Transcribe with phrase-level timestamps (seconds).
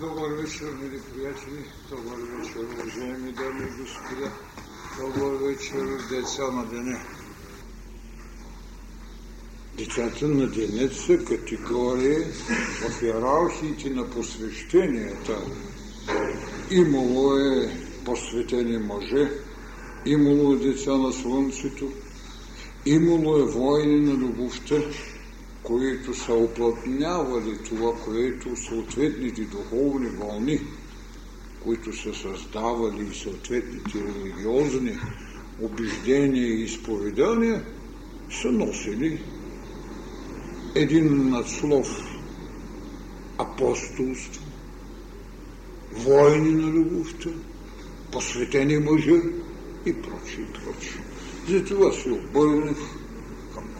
[0.00, 4.32] Добър вечер, мили приятели, добър вечер, уважаеми дами и господа,
[5.00, 7.00] добър вечер, деца на деня.
[9.78, 12.26] Децата на денят са категория
[12.80, 15.38] в иерархиите на посвещенията.
[16.70, 17.70] Имало е
[18.04, 19.30] посветени мъже,
[20.06, 21.92] имало е деца на слънцето,
[22.86, 24.76] имало е войни на любовта,
[25.62, 30.60] които са оплътнявали това, което съответните духовни вълни,
[31.64, 34.98] които са създавали и съответните религиозни
[35.62, 37.64] убеждения и изповедания,
[38.42, 39.22] са носили
[40.74, 42.10] един надслов
[43.38, 44.42] апостолство,
[45.92, 47.30] войни на любовта,
[48.12, 49.20] посветени мъжа
[49.86, 51.00] и прочие, прочие.
[51.48, 52.76] Затова се обърнах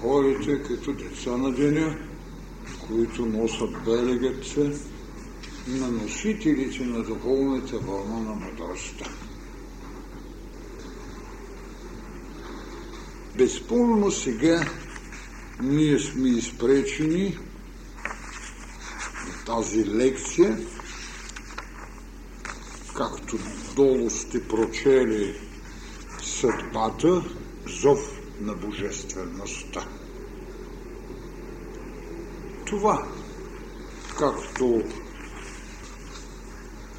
[0.00, 1.98] хората като деца на деня,
[2.86, 4.56] които носят белегът
[5.68, 9.10] на носителите на духовната вълна на мъдростта.
[13.36, 14.64] Безспорно сега
[15.62, 17.38] ние сме изпречени
[19.26, 20.58] на тази лекция,
[22.96, 23.38] както
[23.76, 25.34] долу сте прочели
[26.22, 27.24] съдбата,
[27.66, 29.99] зов на божествеността.
[32.70, 33.08] Това,
[34.18, 34.82] както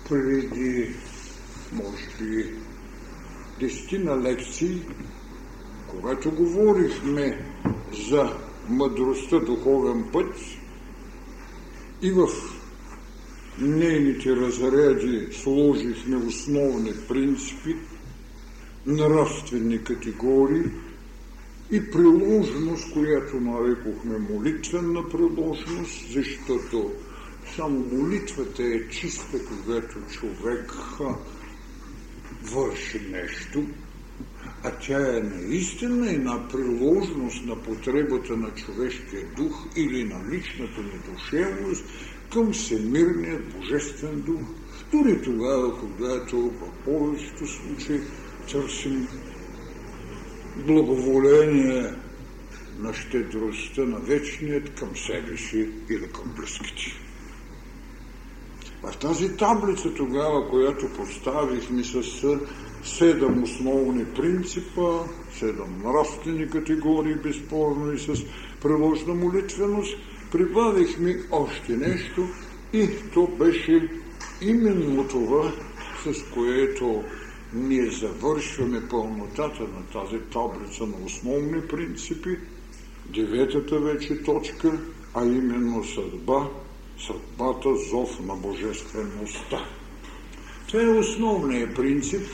[0.10, 0.96] преди,
[1.74, 2.54] може би,
[3.60, 4.82] десетина лекции,
[5.88, 7.46] когато говорихме
[8.08, 8.38] за
[8.70, 10.36] мъдростта духовен път
[12.02, 12.28] и в
[13.60, 17.76] нейните разряди сложихме основни принципи,
[18.86, 20.64] нравствени категории
[21.72, 26.92] и приложност, която нарекохме молитвена приложност, защото
[27.56, 30.74] само молитвата е чиста, когато човек
[32.44, 33.64] върши нещо,
[34.64, 41.84] а тя е наистина една приложност на потребата на човешкия дух или на личната недушевност
[42.34, 44.42] към всемирният божествен дух.
[44.92, 48.02] Дори тогава, когато в повечето случаи
[48.52, 49.08] търсим
[50.56, 51.94] благоволение
[52.80, 57.02] на щедростта на вечният към себе си или към близките.
[58.84, 62.04] В тази таблица тогава, която поставихме с
[62.84, 65.00] седем основни принципа,
[65.40, 68.14] седем нравствени категории, безспорно и с
[68.62, 69.98] приложна молитвеност,
[70.32, 72.28] прибавихме още нещо
[72.74, 73.90] и то беше
[74.42, 75.52] именно това,
[76.06, 77.04] с което
[77.54, 82.38] ние завършваме пълнотата на тази таблица на основни принципи,
[83.06, 84.80] деветата вече точка,
[85.14, 86.50] а именно съдба,
[87.08, 89.66] съдбата, зов на божествеността.
[90.68, 92.28] Това е основният принцип,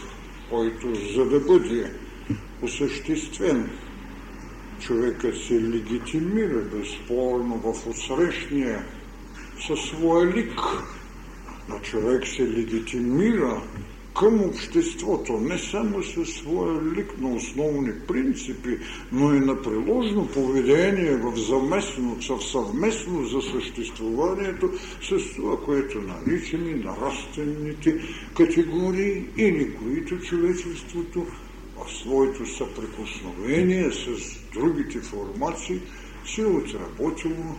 [0.49, 1.93] който за да бъде
[2.61, 3.69] осъществен,
[4.79, 8.85] човекът се легитимира безспорно в отсрещния
[9.67, 10.59] със своя лик.
[11.69, 13.61] Но човек се легитимира
[14.17, 18.77] към обществото, не само със своя лик на основни принципи,
[19.11, 24.69] но и на приложно поведение в заместно, в съвместно за съществуването
[25.01, 27.99] с това, което наричаме нравствените
[28.35, 31.25] категории или които човечеството
[31.77, 35.81] в своето съприкосновение с другите формации
[36.25, 37.55] се е отработило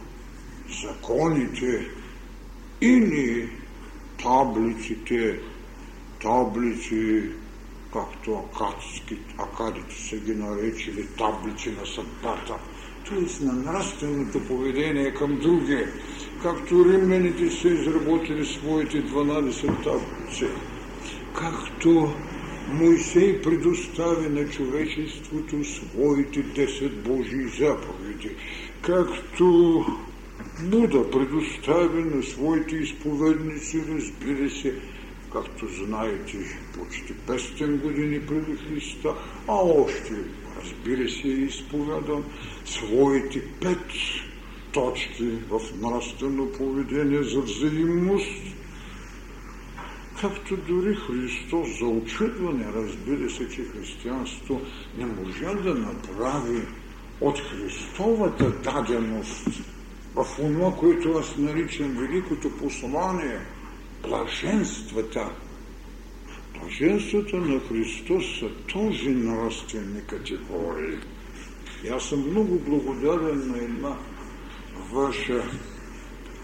[0.83, 1.87] законите
[2.81, 3.51] или
[4.23, 5.41] таблиците
[6.23, 7.23] таблици,
[7.93, 12.55] както акадски, акадите са ги наречили таблици на съдбата,
[13.09, 13.45] т.е.
[13.45, 15.85] на нравственото поведение към други,
[16.43, 20.47] както римляните са изработили своите 12 таблици,
[21.35, 22.15] както
[22.73, 28.37] Моисей предостави на човечеството своите 10 Божии заповеди,
[28.83, 29.85] както
[30.63, 34.75] Буда предостави на своите изповедници, разбира се,
[35.33, 39.15] както знаете, почти 500 години преди Христа,
[39.49, 40.15] а още,
[40.63, 42.25] разбира се, изповядам
[42.65, 43.93] своите пет
[44.73, 48.43] точки в нравствено поведение за взаимност,
[50.21, 54.61] както дори Христос за очудване, разбира се, че християнство
[54.99, 56.63] не можа да направи
[57.21, 59.49] от Христовата даденост
[60.15, 63.41] в това, което аз наричам великото послание–
[64.03, 65.31] блаженствата.
[66.59, 70.99] Блаженствата на Христос са този нравствени категории.
[71.85, 73.97] И аз съм много благодарен на една
[74.93, 75.43] ваша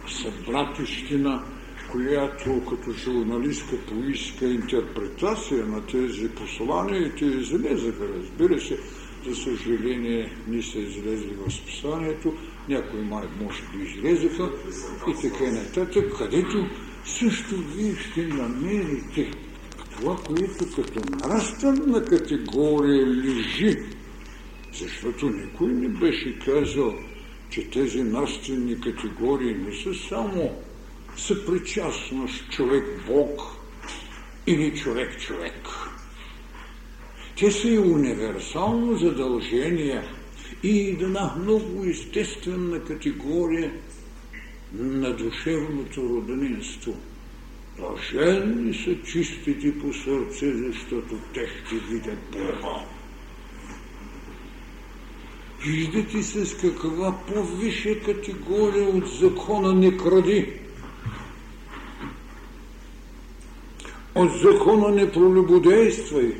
[0.08, 1.44] събратищина,
[1.92, 8.78] която като журналистка поиска интерпретация на тези послания и те излезаха, разбира се.
[9.28, 12.34] За съжаление, не са излезли в списанието,
[12.68, 14.50] някои май може би излезаха
[15.08, 16.66] и така нататък, където
[17.04, 19.30] също вие ще намерите
[19.96, 23.76] това, което като нравствена категория лежи.
[24.72, 26.94] Защото никой не беше казал,
[27.50, 30.56] че тези нравствени категории не са само
[31.16, 33.40] съпричастност човек-бог
[34.46, 35.68] или човек-човек.
[37.38, 40.02] Те са и универсално задължение
[40.62, 43.72] и една много естествена категория
[44.72, 46.94] на душевното роднинство.
[47.78, 52.84] Блаженни са чистите по сърце, защото те ще видят Бога.
[55.66, 60.52] Виждате се с каква по-висша категория от закона не кради.
[64.14, 66.34] От закона не пролюбодействай.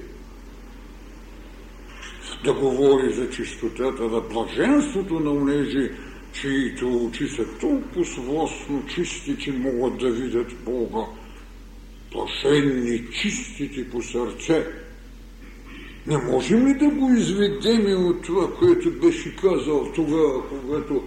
[2.45, 5.91] Да говори за чистотата, на блаженството на унежи,
[6.41, 11.07] чието очи са толкова свостно чисти, че могат да видят Бога.
[12.13, 14.67] Блаженни, чистите по сърце.
[16.07, 21.03] Не можем ли да го изведем от това, което беше казал тогава, когато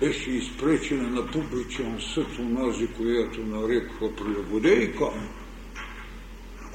[0.00, 5.04] беше изпречена на публичен съд онази, която нареква прелюбодейка?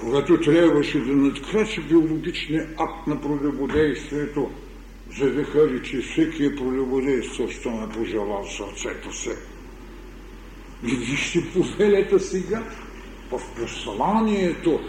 [0.01, 4.49] когато трябваше да надкрачи биологичния акт на прелюбодействието,
[5.17, 9.37] за да каже, че всеки е прелюбодействал, що ме пожелал сърцето се.
[10.87, 12.63] И вижте повелята сега
[13.31, 14.79] в посланието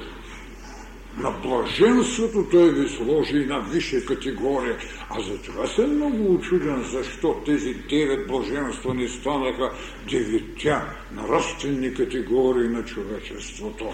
[1.19, 4.79] на блаженството той ви сложи на висша категория.
[5.11, 9.73] А за това съм много очуден, защо тези девет блаженства не станаха
[10.11, 10.83] деветя
[11.13, 13.93] нравствени категории на човечеството.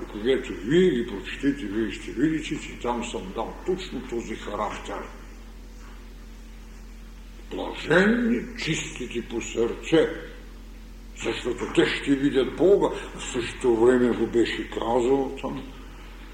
[0.00, 4.98] И когато вие ги прочетете, вие ще видите, че там съм дал точно този характер.
[7.50, 10.08] Блаженни, чистите по сърце,
[11.24, 12.88] защото те ще видят Бога.
[13.16, 15.62] В същото време го беше казал там.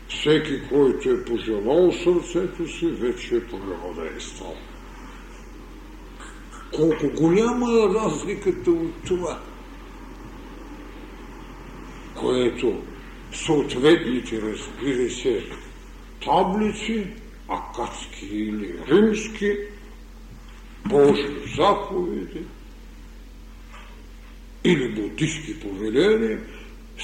[0.09, 4.57] Всеки, който е пожелал сърцето си, вече е прелодействал.
[6.77, 9.41] Колко голяма е разликата от това,
[12.15, 12.83] което
[13.33, 15.45] съответните, разбира се,
[16.25, 17.07] таблици,
[17.49, 19.57] акадски или римски,
[20.87, 22.45] Божи заповеди
[24.65, 26.41] или буддийски повеления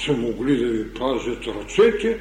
[0.05, 2.19] са могли да ви пазят ръцете,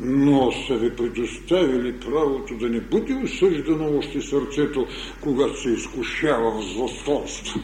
[0.00, 4.86] но са ви предоставили правото да не бъде осъждано още сърцето,
[5.20, 7.60] когато се изкушава в злостонство.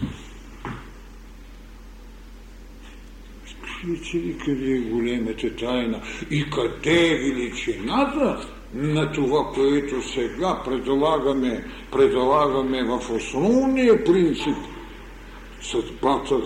[3.43, 3.61] Вижте
[4.15, 6.01] ли къде е големата тайна
[6.31, 14.57] и къде е величината на това, което сега предлагаме, предлагаме в основния принцип
[15.63, 16.41] съдбата,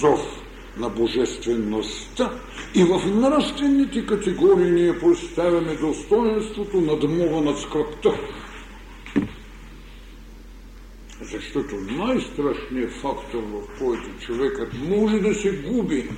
[0.00, 0.42] зов
[0.76, 2.32] на божествеността
[2.74, 8.14] и в нравствените категории ние поставяме достоинството на дъмова над скръпта.
[11.22, 16.08] Защото най-страшният фактор, в който човекът може да се губи,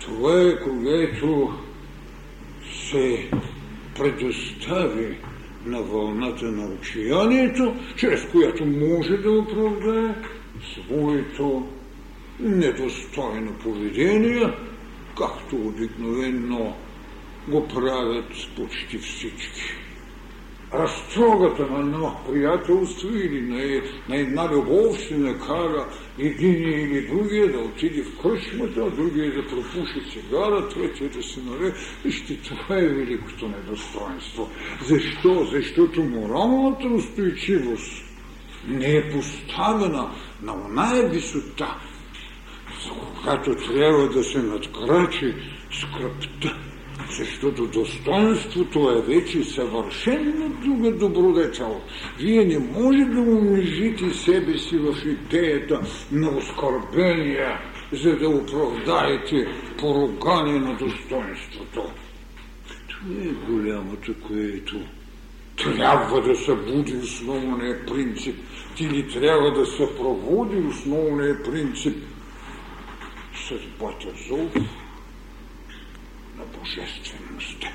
[0.00, 1.52] това е когато
[2.90, 3.30] се
[3.96, 5.18] предостави
[5.64, 10.14] на вълната на отчаянието, чрез която може да оправдае
[10.74, 11.68] своето
[12.40, 14.52] недостойно поведение,
[15.18, 16.76] както обикновено
[17.48, 19.79] го правят почти всички
[20.74, 25.86] разтрогата на едно приятелство или на, на една любов ще накара
[26.18, 31.74] един или другия да отиде в кръчмата, другия да пропуши цигара, третия да се наре.
[32.04, 34.48] Вижте, това е великото недостоинство.
[34.86, 35.44] Защо?
[35.52, 38.04] Защото моралната устойчивост
[38.68, 40.10] не е поставена
[40.42, 41.76] на оная висота,
[42.84, 45.34] за когато трябва да се надкрачи
[45.72, 46.69] скръпта
[47.10, 51.80] защото достоинството е вече съвършенно друга добродетел.
[52.18, 55.80] Вие не може да унижите себе си в идеята
[56.12, 57.58] на оскорбение,
[57.92, 59.46] за да оправдаете
[59.78, 61.82] поругание на достоинството.
[62.88, 64.76] Това е голямото, което
[65.56, 68.36] трябва да събуди основния принцип
[68.80, 71.96] или трябва да съпроводи основния принцип
[73.48, 74.79] съдбата зов на
[76.60, 77.68] божествеността.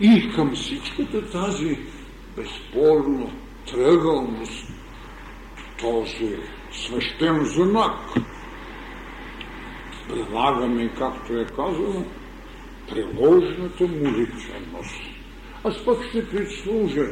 [0.00, 1.78] И към всичката тази
[2.36, 3.32] безспорно
[3.70, 4.66] тръгълност,
[5.80, 6.36] този
[6.72, 8.14] свещен знак.
[10.08, 12.04] Прилагаме, както е казано,
[12.88, 15.00] приложната молитвеност.
[15.64, 17.06] Аз пък ще прислужа,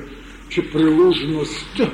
[0.49, 1.93] че приложността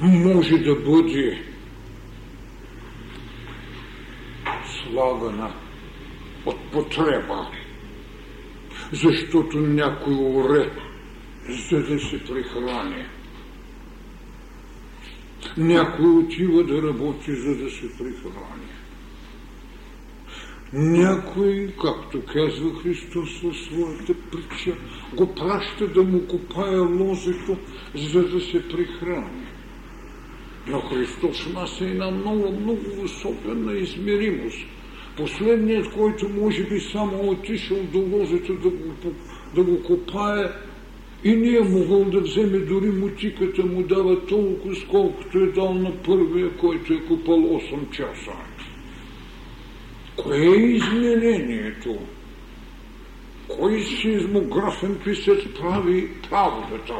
[0.00, 1.44] може да бъде
[4.82, 5.54] слагана
[6.50, 7.50] от потреба,
[8.92, 10.70] защото някой уре,
[11.70, 13.04] за да се прихрани.
[15.56, 18.70] Някой отива да работи, за да се прихрани.
[20.72, 24.76] Някой, както казва Христос в своята притча,
[25.14, 27.56] го праща да му копае лозето,
[27.94, 29.46] за да се прихрани.
[30.66, 34.66] Но Христос в нас е една много, много особена измеримост.
[35.20, 38.94] Последният, който може би само отишъл до лозето да го,
[39.54, 40.44] да го копае
[41.24, 46.02] и не е могъл да вземе дори мутиката му дава толкова, сколкото е дал на
[46.02, 48.32] първия, който е купал 8 часа.
[50.16, 51.98] Кое е изменението?
[53.48, 56.94] Кой сизмографен писец прави правдата?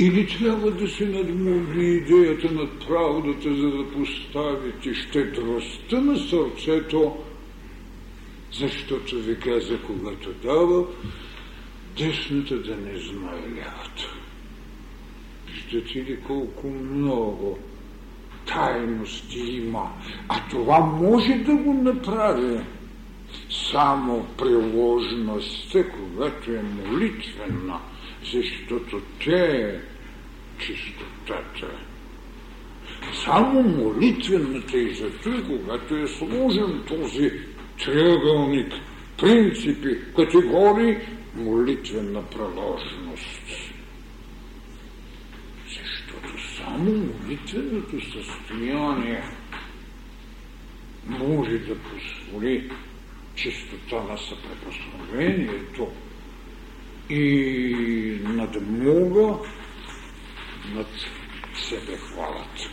[0.00, 7.16] Или трябва да се надмогли идеята над правдата, за да поставите щедростта на сърцето,
[8.52, 10.86] защото ви каза, когато дава,
[11.98, 14.14] десната да не знае лявата.
[15.52, 17.58] Виждате ли колко много
[18.46, 19.92] тайности има,
[20.28, 22.60] а това може да го направи
[23.72, 27.80] само приложността, когато е молитвена,
[28.32, 29.80] защото те
[30.60, 31.70] чистотата.
[33.24, 37.32] Само молитвената и зато, когато е сложен този
[37.84, 38.72] триъгълник,
[39.18, 40.96] принципи, категории,
[41.34, 43.72] молитвена приложност.
[45.68, 49.22] Защото само молитвеното състояние
[51.06, 52.70] може да позволи
[53.34, 55.88] чистота на съпрекосновението
[57.10, 59.38] и надмога
[60.74, 60.86] над
[61.54, 62.70] себе хвалят.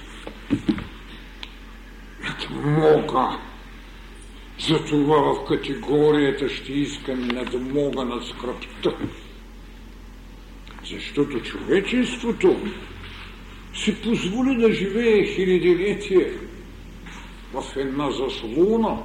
[2.24, 3.40] Надмога.
[4.60, 8.98] Затова в категорията ще искам надмога над скръпта.
[10.90, 12.56] Защото човечеството
[13.74, 16.32] си позволи да живее хилядилетие
[17.54, 18.98] в една заслона,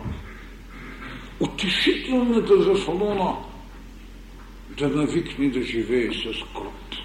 [1.41, 3.37] утешителната заслона,
[4.79, 7.02] да навикне да живее с скръп.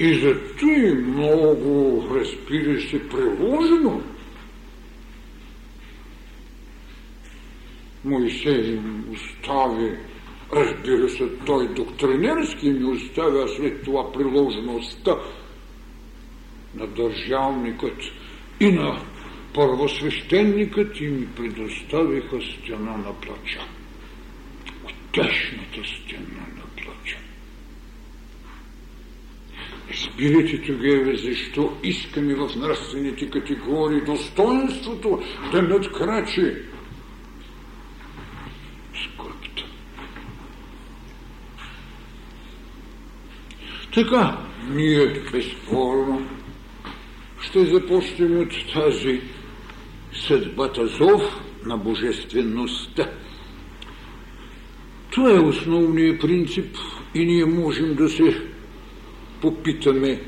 [0.00, 4.02] И зато и много, разбира се, приложено.
[8.04, 9.98] Моисей им остави,
[10.52, 15.16] разбира се, той доктринерски ми остави, а след това приложеността
[16.74, 18.02] на държавникът
[18.60, 19.02] и на
[19.54, 23.60] първосвещеникът и ми предоставиха стена на плача.
[25.12, 27.18] Тяшната стена на плача.
[29.90, 36.54] Разбирате тогава защо искаме в нравствените категории достоинството да надкрачи
[38.94, 39.64] скръпта.
[43.94, 46.28] Така, ние безспорно
[47.40, 49.20] ще започнем от тази
[50.12, 53.10] съдбата зов на божествеността.
[55.10, 56.76] Това е основният принцип
[57.14, 58.50] и ние можем да се
[59.40, 60.20] попитаме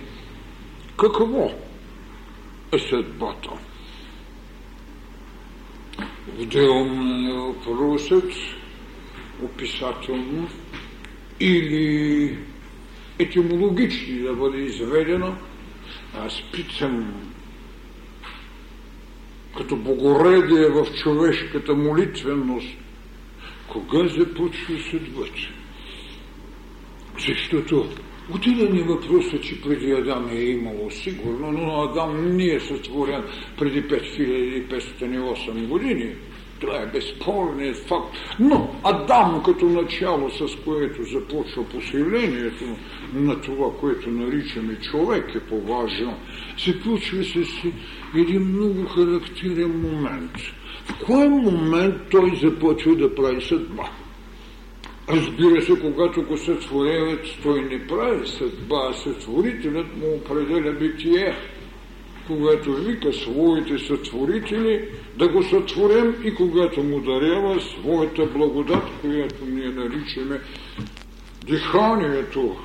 [0.98, 1.50] какво
[2.72, 3.50] е съдбата.
[6.38, 8.32] Отделно въпросът,
[9.42, 10.48] описателно
[11.40, 12.38] или
[13.18, 15.34] етимологични да бъде изведено,
[16.14, 17.14] аз питам
[19.56, 22.68] като богоредие в човешката молитвеност,
[23.68, 25.48] кога започва съдбата?
[27.18, 27.88] Защото
[28.34, 33.22] отида ни въпроса, че преди Адам е имало сигурно, но Адам не е сътворен
[33.58, 36.14] преди 5508 години.
[36.60, 38.16] Това е безспорният факт.
[38.40, 42.64] Но Адам като начало, с което започва поселението
[43.14, 46.14] на това, което наричаме човек е по-важно,
[46.58, 47.36] се включва с
[48.16, 50.36] един много характерен момент.
[50.84, 53.90] В кой момент той започва да прави съдба?
[55.08, 61.36] Разбира се, когато го сътворяват, той не прави съдба, а сътворителят му определя битие
[62.26, 69.68] когато вика своите сътворители да го сътворим и когато му дарява своята благодат, която ние
[69.68, 70.40] наричаме
[71.46, 72.56] диханието.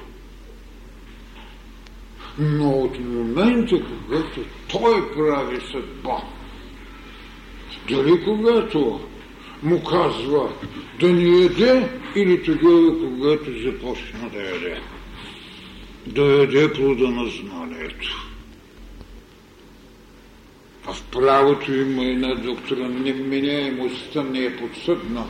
[2.40, 3.76] Но от момента,
[4.06, 4.40] когато
[4.72, 6.18] той прави съдба,
[7.90, 9.00] дали когато
[9.64, 10.50] му казва
[11.00, 14.82] да ни яде или тогава, когато започна да яде.
[16.08, 18.28] Да яде плода на знанието.
[20.86, 25.26] А в правото има една доктрина, неменяемостта не е подсъдна,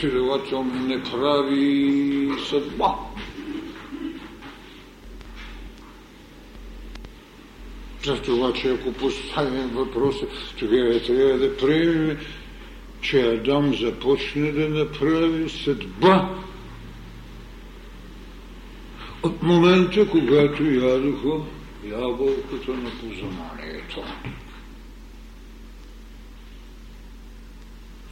[0.00, 2.94] следователно не прави съдба.
[8.04, 10.26] За това, че ако поставим въпроса,
[10.58, 12.18] тогава трябва да приемем,
[13.02, 16.28] че Адам започне да направи съдба
[19.22, 21.44] от момента, когато ядоха
[21.84, 24.02] ябълката на познанието.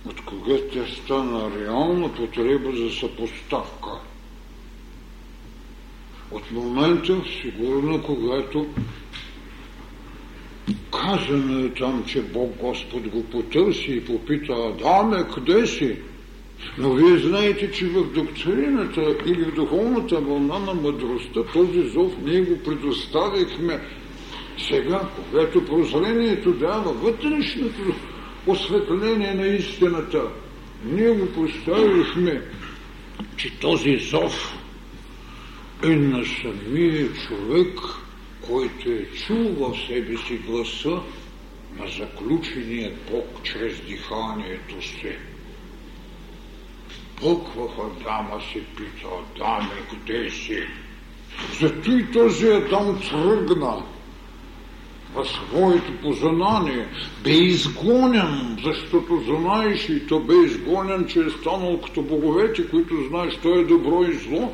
[0.06, 3.90] от кога тя стана реална потреба за съпоставка.
[6.30, 8.66] От момента, сигурно, когато
[10.92, 15.96] казано е там, че Бог Господ го потърси и попита Адаме, къде си?
[16.78, 22.40] Но вие знаете, че в доктрината или в духовната вълна на мъдростта този зов ние
[22.40, 23.80] го предоставихме
[24.68, 27.94] сега, когато прозрението дава вътрешното
[28.46, 30.22] осветление на истината.
[30.84, 32.42] Ние го поставихме,
[33.36, 34.54] че този зов
[35.84, 37.78] е на самия човек,
[38.46, 41.00] който е чул в себе си гласа
[41.78, 45.16] на заключеният Бог чрез диханието си.
[47.20, 50.62] Бог в Адама се пита, Адаме, къде си?
[51.60, 53.82] Зато и този Адам тръгна
[55.14, 56.88] в своето познание,
[57.24, 63.36] бе изгонен, защото знаеш и то бе изгонен, че е станал като боговете, които знаеш,
[63.42, 64.52] то е добро и зло.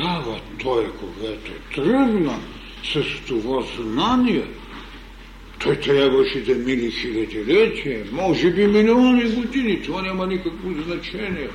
[0.00, 2.38] Тогава той, когато тръгна
[2.84, 4.44] с това знание,
[5.58, 11.48] той трябваше да мили хилядилетия, може би милиони години, това няма никакво значение,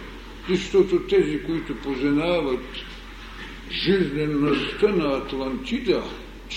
[0.50, 2.66] защото тези, които познават
[3.72, 6.04] жизнеността на Атлантида,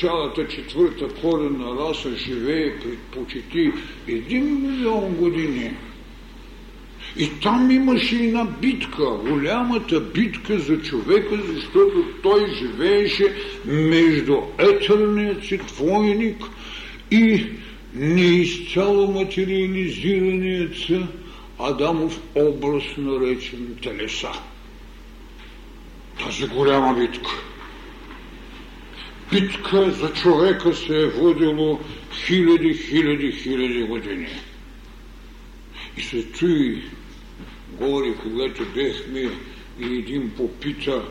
[0.00, 3.72] цялата четвърта корена раса живее при почти
[4.08, 5.76] един милион години.
[7.16, 15.58] И там имаше една битка, голямата битка за човека, защото той живееше между етерният си
[15.58, 16.44] двойник
[17.10, 17.46] и
[17.94, 20.74] неизцяло материализираният
[21.58, 24.32] Адамов образ, наречен телеса
[26.18, 27.30] тази голяма битка.
[29.30, 31.80] Битка за човека се е водило
[32.12, 34.28] хиляди, хиляди, хиляди години.
[35.96, 36.82] И се чуи
[37.80, 39.30] горе, когато бехме
[39.80, 41.02] и един попита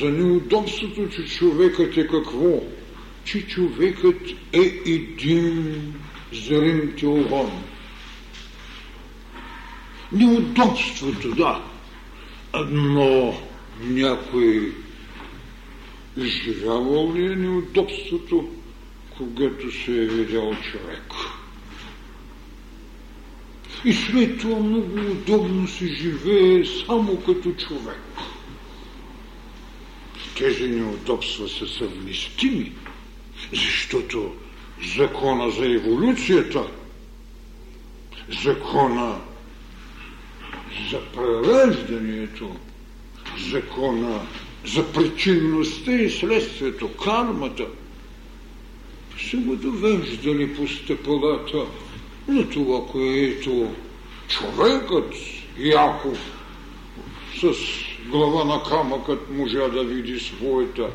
[0.00, 2.62] за неудобството, че човекът е какво?
[3.24, 4.20] Че човекът
[4.52, 5.94] е един
[6.32, 7.62] зрен теорон.
[10.12, 11.62] Неудобството, да,
[12.68, 13.34] но
[13.80, 14.72] някой
[16.16, 18.48] изживявал ли е неудобството,
[19.16, 21.12] когато се е видял човек?
[23.84, 28.00] И след това много удобно се живее само като човек.
[30.38, 32.72] Тези неудобства са съвместими,
[33.52, 34.32] защото
[34.96, 36.64] закона за еволюцията,
[38.42, 39.20] закона
[40.90, 42.56] за пререждането,
[43.50, 44.20] закона
[44.64, 47.66] за причинността и следствието, кармата,
[49.30, 51.66] са го довеждали по стъпалата
[52.30, 53.74] на това, което
[54.28, 55.14] човекът
[55.58, 56.18] Яков
[57.40, 57.54] с
[58.06, 60.90] глава на камъкът можа да види своята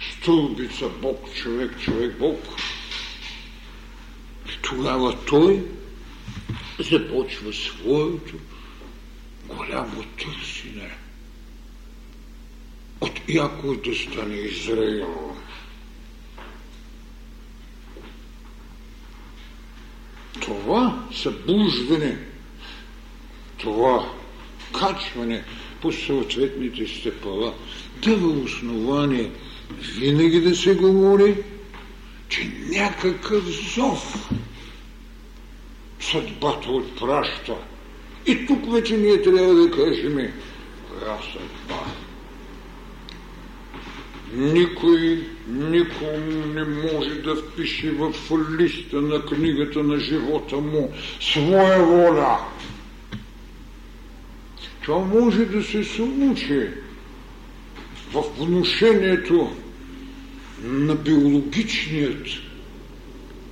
[0.00, 2.38] стълбица Бог, човек, човек, Бог.
[4.62, 5.64] Тогава той
[6.78, 8.34] започва своето
[9.48, 10.90] голямо търсене
[13.00, 15.36] от Яков да стане Израил.
[20.48, 22.18] Това събуждане,
[23.58, 24.12] това
[24.72, 25.44] качване
[25.82, 27.54] по съответните степала
[28.02, 29.30] дава основание
[29.98, 31.36] винаги да се говори,
[32.28, 34.30] че някакъв зов
[36.00, 37.54] съдбата отпраща.
[38.26, 40.32] И тук вече ние трябва да кажем,
[40.88, 41.84] коя съдба?
[44.32, 48.14] Никой никому не може да впише в
[48.58, 52.38] листа на книгата на живота му своя воля.
[54.82, 56.68] Това може да се случи,
[58.12, 59.52] в внушението
[60.62, 62.26] на биологичният,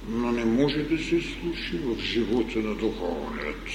[0.08, 3.68] но не може да се случи в живота на духовният.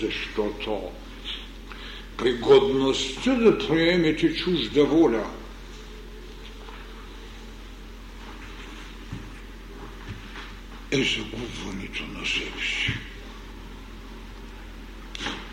[0.00, 0.82] Защото
[2.16, 5.26] пригодността да приемете чужда воля
[10.92, 12.92] е загубването на себе си.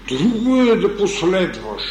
[0.08, 1.84] Друго е да последваш.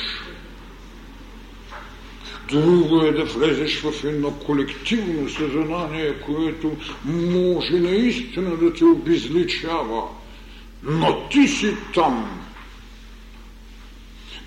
[2.48, 10.02] Друго е да влезеш в едно колективно съзнание, което може наистина да те обезличава.
[10.82, 12.44] Но ти си там.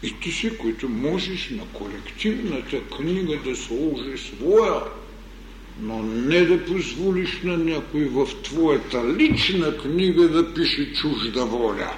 [0.03, 4.81] И ти си, който можеш на колективната книга да сложи своя,
[5.79, 11.91] но не да позволиш на някой в твоята лична книга да пише чужда воля.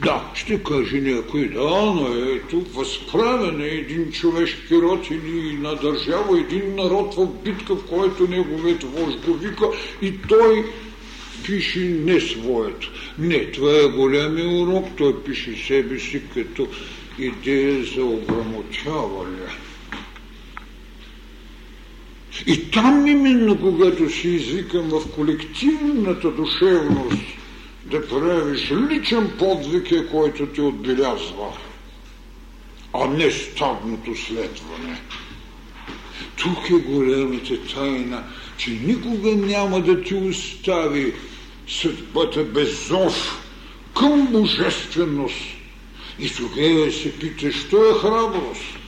[0.00, 6.40] Да, ще каже някой, да, но ето, възправен е един човешки род или на държава,
[6.40, 9.66] един народ в битка, в който неговият вожд го вика
[10.02, 10.64] и той
[11.46, 12.90] пише не своето.
[13.18, 16.68] Не, това е големия урок, той пише себе си като
[17.18, 19.46] идея за ограмотяване.
[22.46, 27.22] И там именно, когато си извикам в колективната душевност,
[27.84, 31.52] да правиш личен подвиг е, който ти отбелязва,
[32.92, 35.00] а не стадното следване.
[36.36, 38.24] Тук е голямата тайна,
[38.56, 41.12] че никога няма да ти остави
[41.68, 43.42] съдбата без зов
[43.98, 45.40] към божественост.
[46.18, 48.78] И тогава се пита, що е храброст?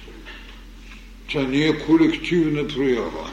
[1.33, 3.31] Тя не е колективна проява.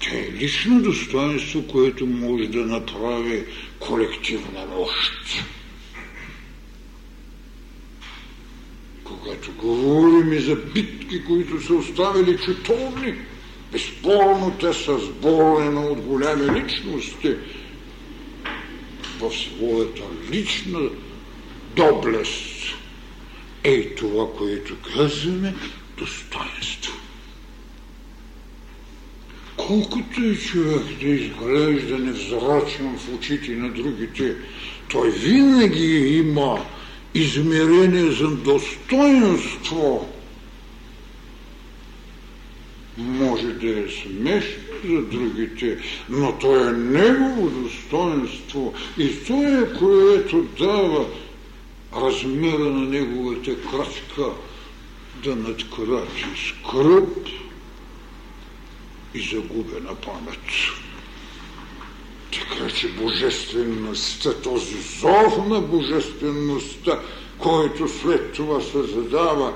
[0.00, 3.44] Тя е лично достоинство, което може да направи
[3.78, 5.44] колективна мощ.
[9.04, 13.14] Когато говорим и за битки, които са оставили чутовни,
[13.72, 17.34] безспорно те са сборени от голями личности
[19.20, 20.80] в своята лична
[21.76, 22.74] доблест.
[23.64, 25.54] Ей това, което казваме,
[25.98, 27.07] достоинство.
[29.58, 34.36] Колкото и човек да изглежда невзрачен в очите на другите,
[34.90, 36.58] той винаги има
[37.14, 40.08] измерение за достоинство.
[42.98, 50.46] Може да е смешно за другите, но то е негово достоинство и то е което
[50.58, 51.06] дава
[51.96, 54.30] размера на неговата крачка
[55.24, 57.28] да надкрачи скръп
[59.14, 60.40] и загубена памет.
[62.32, 67.00] Така че божествеността, този зов на божествеността,
[67.38, 69.54] който след това се задава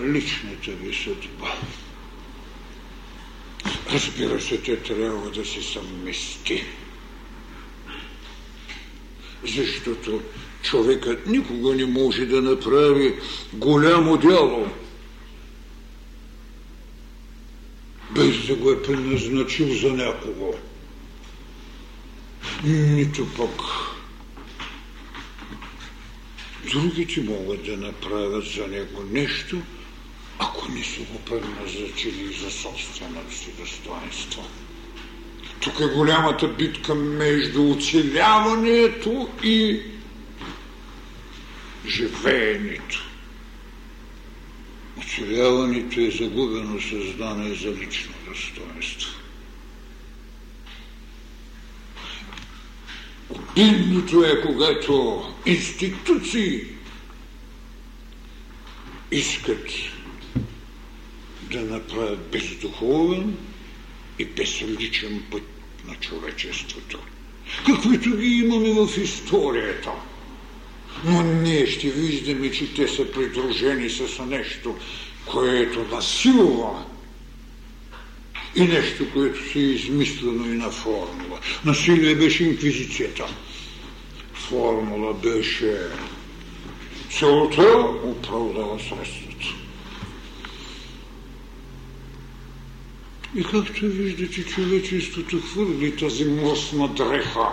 [0.00, 1.54] личната ви съдба.
[3.92, 6.64] Разбира се, те трябва да се съвмести.
[9.44, 10.20] Защото
[10.62, 13.14] човекът никога не може да направи
[13.52, 14.68] голямо дело,
[18.14, 20.54] без да го е предназначил за някого.
[22.64, 23.62] Нито пък
[26.72, 29.58] другите могат да направят за него нещо,
[30.38, 34.44] ако не са го предназначили за собственото си достоинство.
[35.60, 39.80] Тук е голямата битка между оцеляването и
[41.86, 43.11] живеенето.
[45.12, 49.18] Оцеляването е загубено създание за лично достоинство.
[53.30, 56.60] Обидното е, когато институции
[59.10, 59.66] искат
[61.42, 63.36] да направят бездуховен
[64.18, 65.42] и безличен път
[65.88, 66.98] на човечеството.
[67.66, 69.90] Каквито ги имаме в историята–
[71.04, 74.76] но ние ще виждаме, че те са придружени с нещо,
[75.26, 76.84] което насилва
[78.56, 81.40] и нещо, което си е измислено и на формула.
[81.64, 83.24] Насилие беше инквизицията.
[84.34, 85.76] Формула беше
[87.18, 87.62] целта
[88.04, 89.56] оправдава средството.
[93.36, 97.48] И както виждате, човечеството хвърли тази млъсна дреха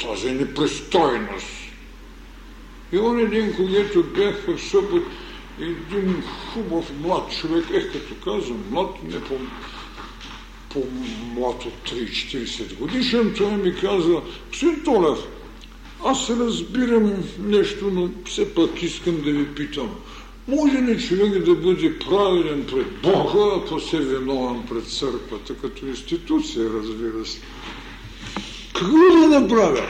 [0.00, 1.46] тази непристойност.
[2.92, 5.02] И он един, когато бях в Сопот,
[5.60, 9.34] един хубав млад човек, ех като казвам, млад, не по,
[10.68, 15.18] по-млад от 3-40 годишен, той ми каза, господин Толев,
[16.04, 19.90] Аз разбирам нещо, но все пак искам да ви питам.
[20.48, 26.70] Може ли човек да бъде правилен пред Бога, ако се виновен пред църквата, като институция,
[26.70, 27.40] разбира се?
[28.74, 29.88] Какво да направя?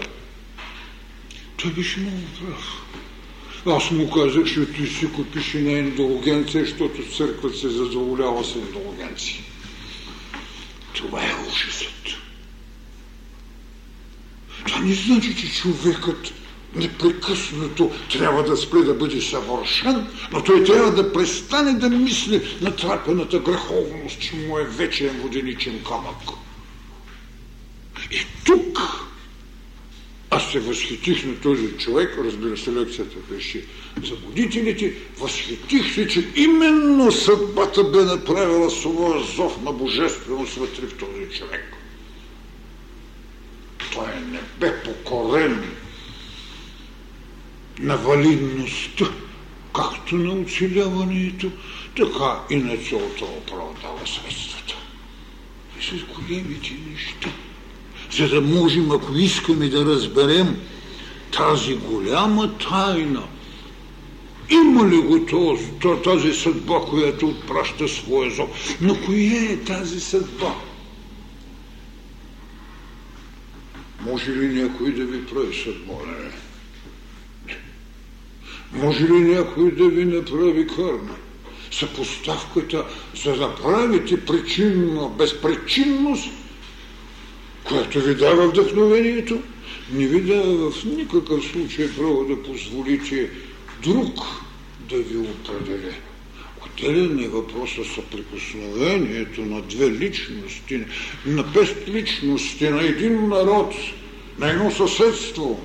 [1.57, 2.83] Той беше много прав.
[3.67, 9.45] Аз му казах, че той си купиш на индулгенция, защото църквата се задоволява с индулгенции.
[10.95, 11.93] Това е ужасът.
[14.67, 16.33] Това не значи, че човекът
[16.75, 22.77] непрекъснато трябва да спре да бъде съвършен, но той трябва да престане да мисли на
[22.77, 26.42] трапената греховност, че му е вечен воденичен камък.
[28.13, 28.79] И тук
[30.35, 33.65] аз се възхитих на този човек, разбира се, лекцията беше
[34.05, 40.97] за будителите, възхитих се, че именно съдбата бе направила своя зов на божественост вътре в
[40.97, 41.77] този човек.
[43.93, 45.71] Той не бе покорен
[47.79, 49.05] на валидността,
[49.75, 51.51] както на оцеляването,
[51.97, 54.75] така и на целта оправдава средствата.
[55.81, 57.31] И с големите неща
[58.17, 60.57] за да можем, ако искаме да разберем
[61.37, 63.23] тази голяма тайна,
[64.51, 65.27] има ли го
[66.05, 68.77] тази съдба, която отпраща своя зов?
[68.81, 70.55] Но коя е тази съдба?
[74.07, 75.93] Може ли някой да ви прави съдба?
[78.73, 81.17] Може ли някой да ви направи карма?
[81.71, 82.85] Съпоставката,
[83.25, 86.29] за да правите причинна безпричинност,
[87.65, 89.43] която ви дава вдъхновението,
[89.93, 93.31] не ви дава в никакъв случай право да позволите
[93.83, 94.15] друг
[94.91, 95.95] да ви определя.
[96.67, 100.85] Отделен е въпроса съприкосновението на две личности,
[101.27, 103.75] на пет личности, на един народ,
[104.39, 105.61] на едно съседство.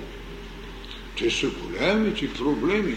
[1.18, 2.96] Те са голямите проблеми,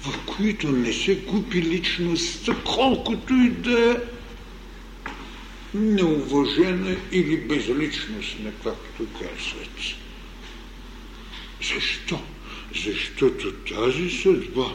[0.00, 3.96] в които не се купи личността, колкото и да е
[5.74, 9.96] неуважена или безличностна, както казват.
[11.74, 12.20] Защо?
[12.84, 14.72] Защото тази съдба,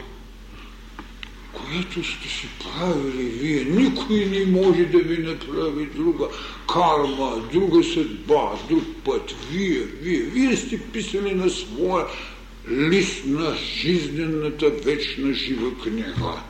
[1.52, 6.28] която сте си правили вие, никой не може да ви направи друга
[6.74, 9.34] карма, друга съдба, друг път.
[9.50, 12.06] Вие, вие, вие сте писали на своя
[12.70, 16.42] лист на жизнената вечна жива книга.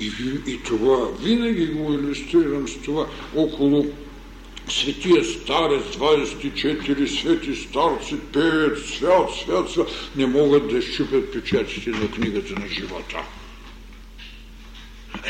[0.00, 0.12] И,
[0.46, 3.86] и това винаги го иллюстрирам с това около
[4.68, 12.10] светия старец, 24 свети старци пеят свят, свят, свят, не могат да щупят печатите на
[12.10, 13.18] книгата на живота.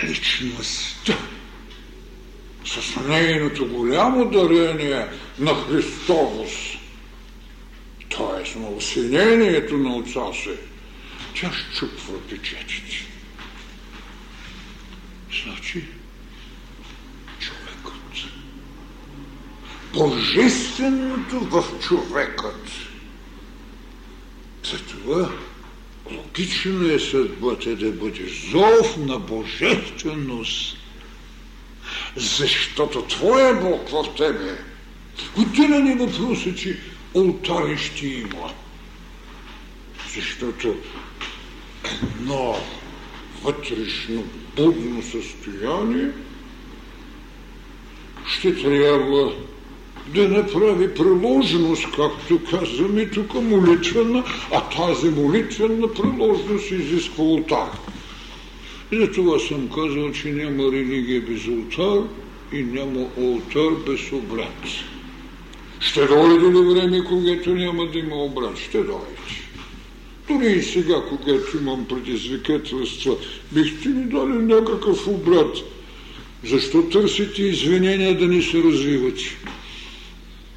[0.05, 1.19] Личността
[2.65, 5.07] с нейното голямо дарение
[5.39, 6.79] на Христовост,
[8.11, 8.59] т.е.
[8.59, 10.57] на осенението на отца се,
[11.41, 13.16] тя щупва печатите.
[15.45, 15.85] Значи,
[17.39, 17.95] човекът.
[19.93, 22.69] Божественото в човекът.
[24.65, 25.31] Затова
[26.11, 30.77] логично е съдбата да бъде зов на божественост,
[32.17, 34.59] защото Твоя Бог в тебе.
[35.37, 36.79] Отделен е въпросът, че
[37.17, 38.53] алтари ще има.
[40.15, 40.77] Защото
[41.85, 42.61] едно
[43.47, 44.25] вътрешно
[44.57, 46.11] будно състояние,
[48.27, 49.33] ще трябва
[50.15, 57.71] да направи приложеност, както казваме тук, молитвена, а тази молитвена приложеност изисква ултар.
[58.93, 62.09] И за това съм казал, че няма религия без ултар
[62.53, 64.65] и няма ултар без обрат.
[65.81, 68.59] Ще дойде ли време, когато няма да има обрат?
[68.59, 69.16] Ще дойде.
[70.29, 73.17] Дори и сега, когато имам предизвикателства,
[73.53, 75.57] бихте ли дали някакъв обрат?
[76.45, 79.37] Защо търсите извинения да не се развивате?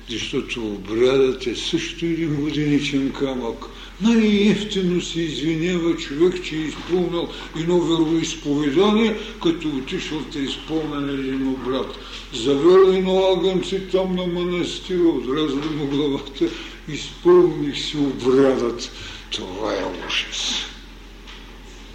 [0.09, 3.65] Защото обрядът е също един воденичен камък.
[4.01, 7.27] Най-ефтино се извинява човек, че е изпълнил
[7.59, 11.97] едно вероисповедание, като отишъл да изпълнен един обрат.
[12.33, 16.45] Завел едно агънце там на манастира, отрязали му главата,
[16.93, 18.91] изпълних си обрядът.
[19.31, 20.65] Това е ужас.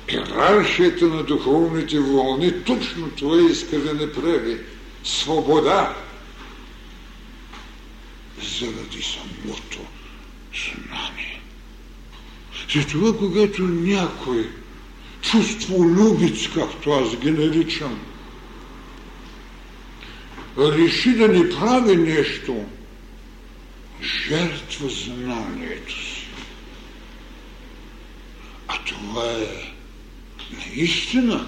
[0.09, 4.59] Иерархията на духовните вълни точно това иска да не прави.
[5.05, 5.97] Свобода
[8.43, 9.79] заради самото
[10.53, 11.41] знание.
[12.75, 14.51] Затова, когато някой
[15.23, 18.01] чувство любец, както аз ги наричам,
[20.59, 22.65] реши да не прави нещо,
[24.03, 26.14] жертва знанието си.
[28.75, 29.73] А това е
[30.51, 31.47] наистина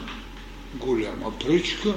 [0.75, 1.95] голяма пречка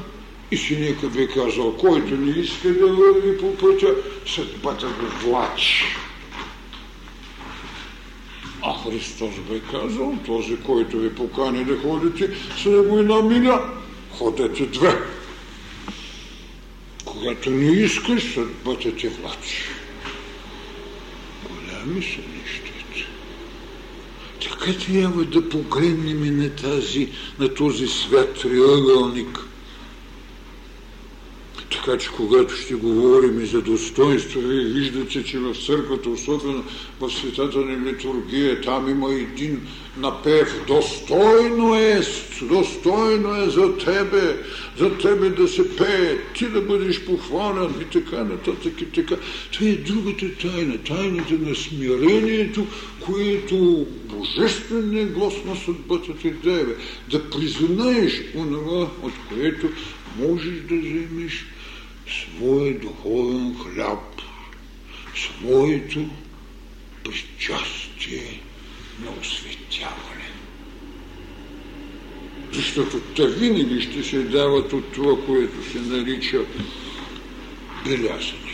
[0.51, 3.95] и си нека би казал, който не иска да върви по пътя,
[4.35, 5.83] съдбата го влачи.
[8.61, 13.69] А Христос бе казал, този, който ви покани да ходите с него една миля,
[14.11, 15.01] ходете две.
[17.05, 19.63] Когато не искаш, съдбата те влачи.
[21.49, 22.38] Голями са.
[24.59, 29.45] Така трябва да погледнем на, тази, на този свят триъгълник–
[31.71, 36.63] така че когато ще говорим и за достоинство, вие виждате, че в църквата, особено
[36.99, 39.61] в светата на литургия, там има един
[39.97, 40.65] напев.
[40.67, 42.01] Достойно е,
[42.41, 44.37] достойно е за тебе,
[44.77, 49.15] за тебе да се пее, ти да бъдеш похвален и така нататък и така.
[49.51, 52.67] Това е другата тайна, тайната на смирението,
[52.99, 56.75] което божественият глас на съдбата ти даде.
[57.11, 59.69] Да признаеш онова, от което
[60.17, 61.45] можеш да вземеш
[62.09, 64.21] свой духовен хляб,
[65.15, 66.05] своето
[67.03, 68.41] причастие
[69.03, 70.29] на осветяване.
[72.53, 76.39] Защото те винаги ще се дават от това, което се нарича
[77.85, 78.49] белязаните.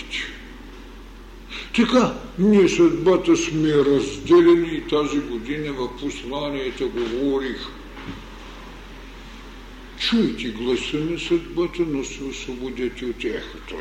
[1.75, 7.67] Така, ние съдбата сме разделени и тази година в посланията говорих–
[9.99, 13.75] Чуйте гласа на съдбата, но се освободете от ехото.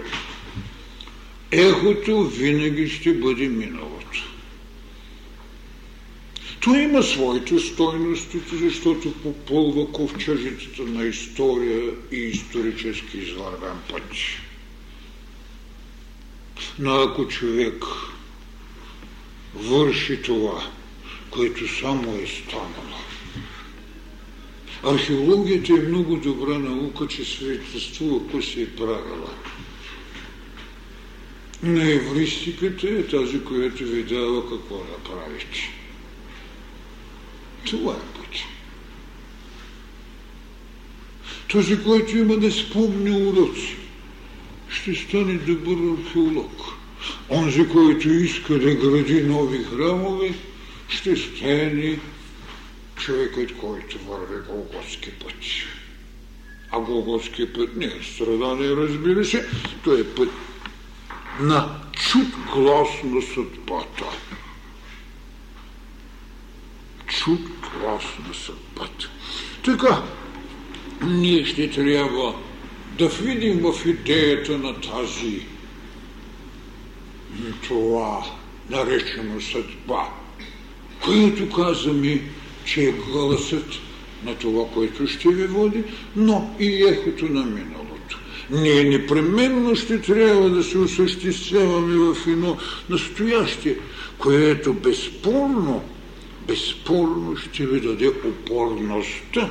[1.50, 4.34] Ехото винаги ще бъде миналото.
[6.60, 14.02] То има своите стойности, защото попълва ковчежицата на история и исторически извървен път.
[16.78, 17.84] Но ако човек
[19.54, 20.70] върши това,
[21.30, 22.98] което само е станало,
[24.86, 29.30] Археологията е много добра наука, че свидетелствува какво се е правила.
[31.62, 35.72] На евристиката е тази, която ви дава какво да правите.
[37.64, 38.30] Това е път.
[41.48, 43.76] Този, който има да спомни уроци,
[44.68, 46.62] ще стане добър археолог.
[47.30, 50.34] Онзи, който иска да гради нови храмове,
[50.88, 51.98] ще стане
[52.96, 55.34] човекът, който върви Голготски път.
[56.70, 59.48] А Голготски път не е страдание, разбира се,
[59.84, 60.28] той е път
[61.40, 64.04] на чуд глас на съдбата.
[67.06, 67.40] Чуд
[67.80, 69.10] глас на съдбата.
[69.64, 70.02] Така,
[71.02, 72.34] ние ще трябва
[72.98, 75.46] да видим в идеята на тази
[77.68, 78.24] това
[78.70, 80.08] наречено съдба,
[81.04, 82.20] което казваме
[82.64, 83.66] че е гласът
[84.24, 85.84] на това, което ще ви води,
[86.16, 88.18] но и ехото на миналото.
[88.50, 92.56] Ние непременно ще трябва да се осъществяваме в едно
[92.90, 93.78] настояще,
[94.18, 95.84] което безспорно,
[96.46, 99.50] безспорно ще ви даде опорността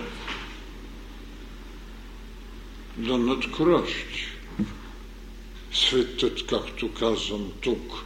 [2.97, 4.27] да надкращи
[5.73, 8.05] светът, както казвам тук,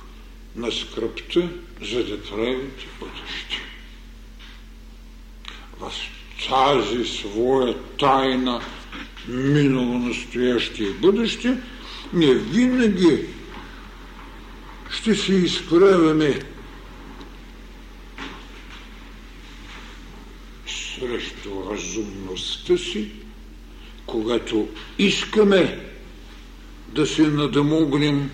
[0.55, 1.49] на скръпта,
[1.81, 3.66] за да правите бъдеще
[5.79, 5.91] в
[6.49, 8.61] тази своя тайна
[9.27, 11.57] минало, настояще и бъдеще,
[12.13, 13.25] ние винаги
[14.89, 16.39] ще се изправяме
[20.67, 23.11] срещу разумността си,
[24.05, 24.67] когато
[24.99, 25.79] искаме
[26.87, 28.31] да се надамогнем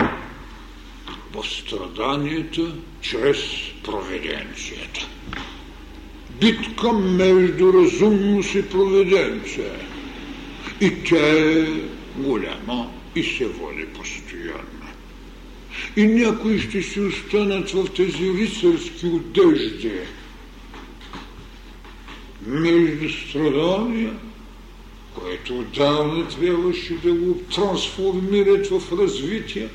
[1.34, 3.38] в страданията чрез
[3.84, 5.08] проведенцията
[6.43, 9.71] битка между разумност и проведенце.
[10.82, 11.67] И тя е
[12.17, 14.84] голяма и се води постоянно.
[15.95, 19.91] И някои ще си останат в тези рицарски одежди
[22.47, 24.13] между страдания,
[25.15, 29.68] което отдавна трябваше да го трансформират в развитие,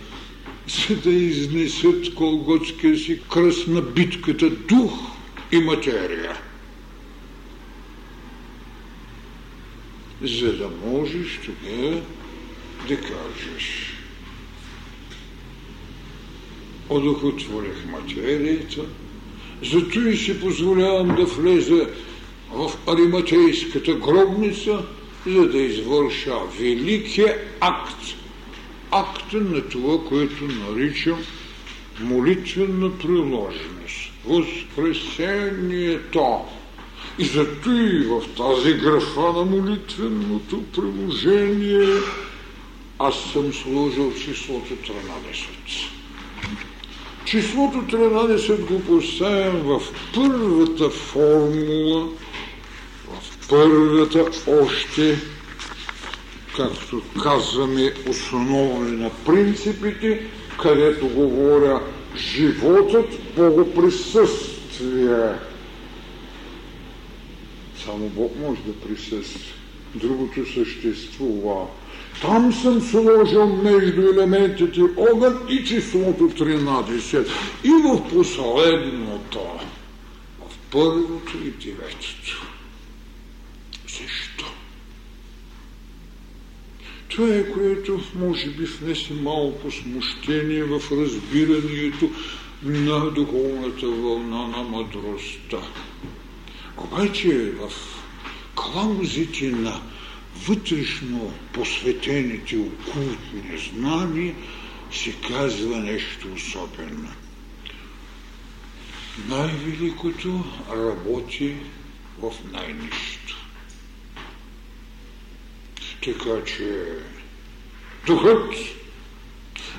[0.88, 4.92] за да изнесат колготския си кръст на битката дух
[5.52, 6.47] и материя.
[10.22, 12.00] За да можеш тогава
[12.88, 13.94] да кажеш
[16.88, 18.80] одухотворих материята,
[19.62, 21.86] зато и си позволявам да влеза
[22.52, 24.84] в ариматейската гробница,
[25.26, 28.02] за да извърша великия акт.
[28.90, 31.18] Акта на това, което наричам
[32.00, 36.44] молитвена приложеност, възкресението.
[37.18, 42.00] И зато и в тази графа на молитвеното приложение
[42.98, 44.88] аз съм сложил числото 13.
[47.24, 49.82] Числото 13 го поставям в
[50.14, 52.08] първата формула,
[53.08, 55.18] в първата още,
[56.56, 60.26] както казваме, основа на принципите,
[60.62, 61.80] където говоря
[62.16, 63.06] животът
[63.36, 65.48] Богоприсъствие.
[67.84, 69.54] Само Бог може да присъства.
[69.94, 71.66] Другото съществува.
[72.20, 77.26] Там съм сложил между елементите огън и числото 13.
[77.64, 79.40] И в последното,
[80.40, 82.46] в първото и деветото.
[83.82, 84.44] Защо?
[87.08, 92.10] Това е, което може би внесе малко смущение в разбирането
[92.62, 95.58] на духовната вълна на мъдростта.
[96.78, 97.72] Обаче в
[98.56, 99.82] каламзите на
[100.46, 104.34] вътрешно посветените окултни знания
[104.92, 107.08] се казва нещо особено.
[109.28, 111.56] Най-великото работи
[112.18, 113.36] в най-нищо.
[116.04, 116.84] Така че
[118.06, 118.54] духът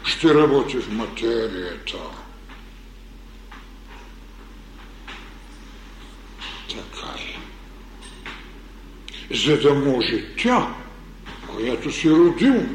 [0.05, 1.97] ще работи в материята.
[6.69, 7.49] Така е
[9.31, 10.75] за да може тя,
[11.47, 12.65] която си родил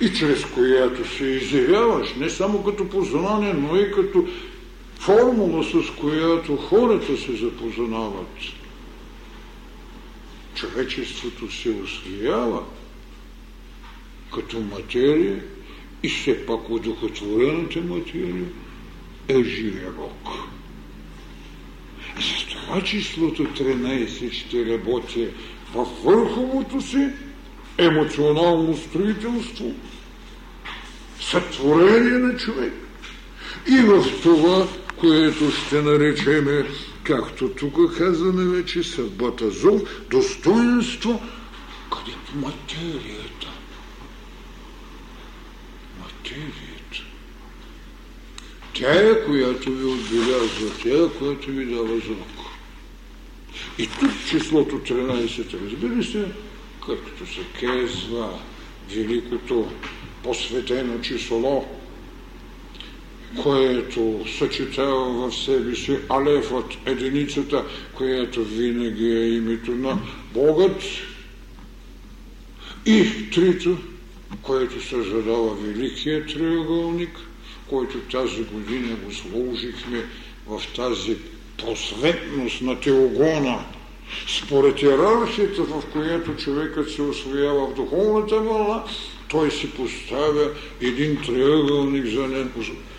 [0.00, 4.28] и чрез която се изявяваш, не само като познание, но и като
[4.98, 8.38] формула, с която хората се запознават.
[10.54, 12.62] Човечеството се освоява
[14.34, 15.44] като материя
[16.02, 18.44] и все пак удохотворената материя
[19.28, 20.28] е живия Бог.
[22.16, 25.28] Затова числото 13 ще работи
[25.74, 27.08] във върховото си
[27.78, 29.74] емоционално строителство,
[31.20, 32.72] сътворение на човек
[33.68, 36.66] и в това, което ще наречеме,
[37.04, 41.22] както тук казваме вече, съдбата зов, достоинство,
[41.90, 43.48] където материята.
[46.00, 46.69] Материя.
[48.72, 52.50] Тя е, която ви отбелязва, тя е, която ви дава знак.
[53.78, 56.24] И тук числото 13, разбира се,
[56.86, 58.38] както се казва
[58.94, 59.72] великото
[60.22, 61.68] посветено число,
[63.42, 67.64] което съчетава в себе си алефът, единицата,
[67.94, 69.98] която винаги е името на
[70.34, 70.82] Богът,
[72.86, 73.78] и трито,
[74.42, 77.10] което съждава великият триъгълник–
[77.70, 80.04] който тази година го сложихме
[80.46, 81.16] в тази
[81.58, 83.58] просветност на теогона,
[84.38, 88.84] според иерархията, в която човекът се освоява в духовната вълна,
[89.28, 90.50] той си поставя
[90.80, 92.46] един триъгълник за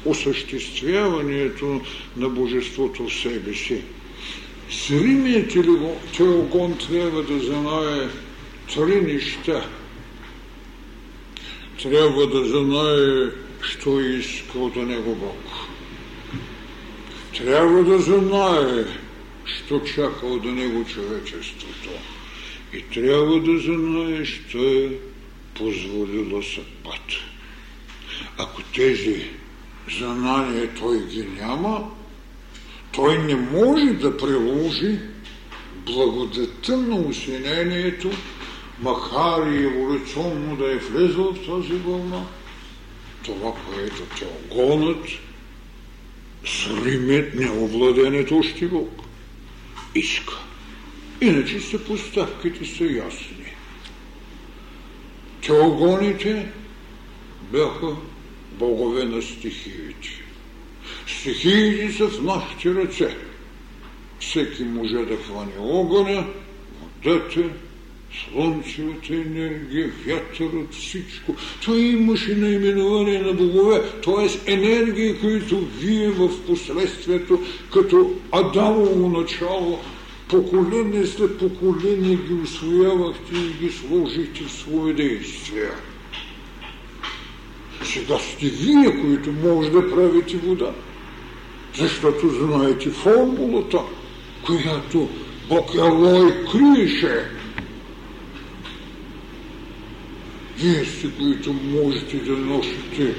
[0.06, 1.82] осъществяването
[2.18, 3.82] на божеството в себе си.
[4.88, 5.54] Зримият
[6.18, 8.08] теогон трябва да знае
[8.76, 9.66] три неща.
[11.82, 15.68] Трябва да знае що иска от него Бог.
[17.38, 18.86] Трябва да знае,
[19.46, 21.90] що чака от него човечеството.
[22.74, 24.90] И трябва да знае, що е
[25.58, 27.16] позволила съдбата.
[28.38, 29.26] Ако тези
[29.98, 31.92] знания той ги няма,
[32.92, 35.00] той не може да приложи
[35.86, 38.12] благодата на усинението,
[38.82, 42.26] макар и еволюционно да е влезъл в тази вълна,
[43.24, 45.06] това, което те огонят,
[46.46, 49.02] сримет неовладенето още Бог.
[49.96, 50.34] Иска.
[51.22, 53.56] Иначе се поставките са ясни.
[55.42, 56.48] Теогоните
[57.52, 57.96] бяха
[58.52, 60.10] богове на стихиите.
[61.08, 63.18] Стихиите са в нашите ръце.
[64.20, 66.28] Всеки може да хване огъня,
[67.04, 67.50] водата,
[68.14, 71.36] слънчевата енергия, вятърът, всичко.
[71.66, 74.54] Той имаше наименование на богове, т.е.
[74.54, 77.40] енергии, които вие в последствието,
[77.74, 79.80] като Адамово начало,
[80.28, 85.72] поколение след поколение ги освоявахте и ги сложихте в свои действия.
[87.84, 90.72] Сега сте вие, които може да правите вода,
[91.78, 93.80] защото знаете формулата,
[94.46, 95.10] която
[95.50, 97.41] Бог Елой криеше
[100.62, 103.16] вие сте, които можете да носите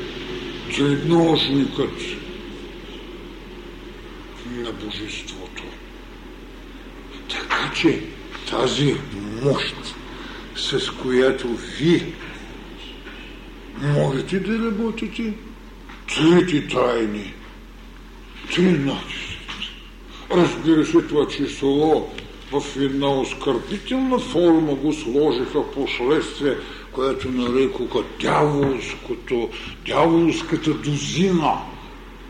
[0.77, 2.01] триножникът
[4.57, 5.63] на Божеството.
[7.29, 8.03] Така че
[8.51, 8.95] тази
[9.43, 9.75] мощ,
[10.57, 12.15] с която ви
[13.83, 15.33] можете да работите,
[16.09, 17.35] трите тайни,
[18.55, 19.33] тринадесет.
[20.31, 22.11] Разбира се, това число
[22.53, 26.57] в една оскърбителна форма го сложиха последствие,
[26.93, 29.49] което нарекоха дяволското,
[29.87, 31.53] дяволската дозина.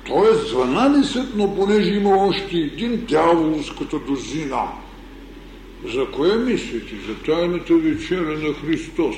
[0.07, 4.63] Тоест 12, но понеже има още един дяволската дозина.
[5.95, 6.95] За кое мислите?
[7.07, 9.17] За тайната вечера на Христос.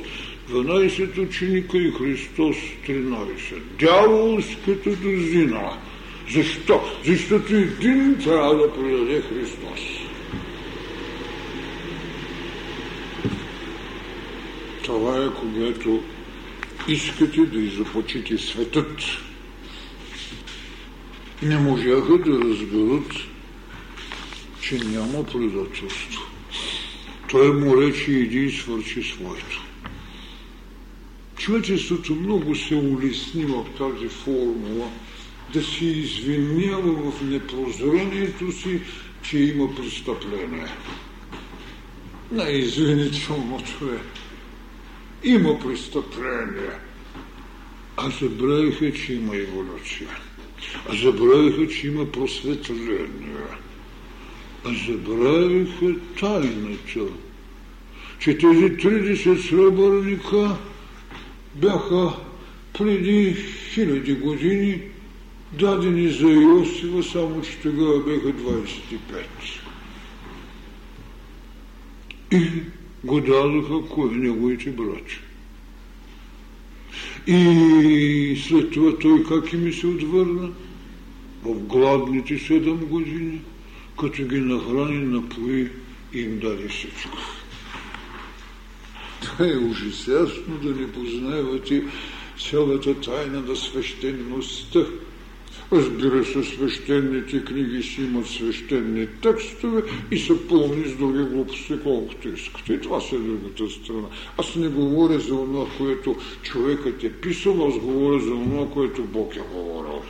[0.50, 2.56] 12 ученика и Христос
[2.88, 3.26] 13.
[3.78, 5.70] Дяволската дозина.
[6.34, 6.80] Защо?
[7.04, 10.03] Защото един трябва да предаде Христос.
[14.84, 16.02] Това е когато
[16.88, 19.02] искате да изопочите светът.
[21.42, 23.12] Не можаха да разберат,
[24.60, 26.22] че няма предателство.
[27.30, 29.64] Той му рече, иди и свърши своето.
[31.36, 34.88] Човечеството много се улесни в тази формула
[35.52, 38.80] да се извинява в непрозрението си,
[39.22, 40.66] че има престъпление.
[42.32, 44.23] Най-извинителното е.
[45.24, 46.70] Има престъпление.
[47.96, 50.08] А забравиха, че има еволюция.
[50.88, 53.08] А забравиха, че има просветление.
[54.64, 57.12] А забравиха тайната,
[58.18, 60.56] че тези 30 сребърника
[61.54, 62.12] бяха
[62.78, 63.36] преди
[63.74, 64.82] хиляди години
[65.52, 68.64] дадени за Иосифа, само че тогава бяха 25.
[72.32, 72.50] И
[73.04, 75.20] го дадоха неговите брати.
[77.26, 80.50] И след това той как и ми се отвърна?
[81.44, 83.40] В гладните седем години,
[84.00, 85.68] като ги нахрани, напои
[86.14, 87.18] и им даде всичко.
[89.22, 91.84] Това е ужасясно да не познавате
[92.50, 94.86] цялата тайна на свещеността.
[95.72, 102.28] Разбира се, свещените книги си имат свещени текстове и са пълни с други глупости, колкото
[102.28, 102.72] искате.
[102.72, 104.08] И това се е другата страна.
[104.38, 109.36] Аз не говоря за това, което човекът е писал, аз говоря за това, което Бог
[109.36, 110.02] е говорил.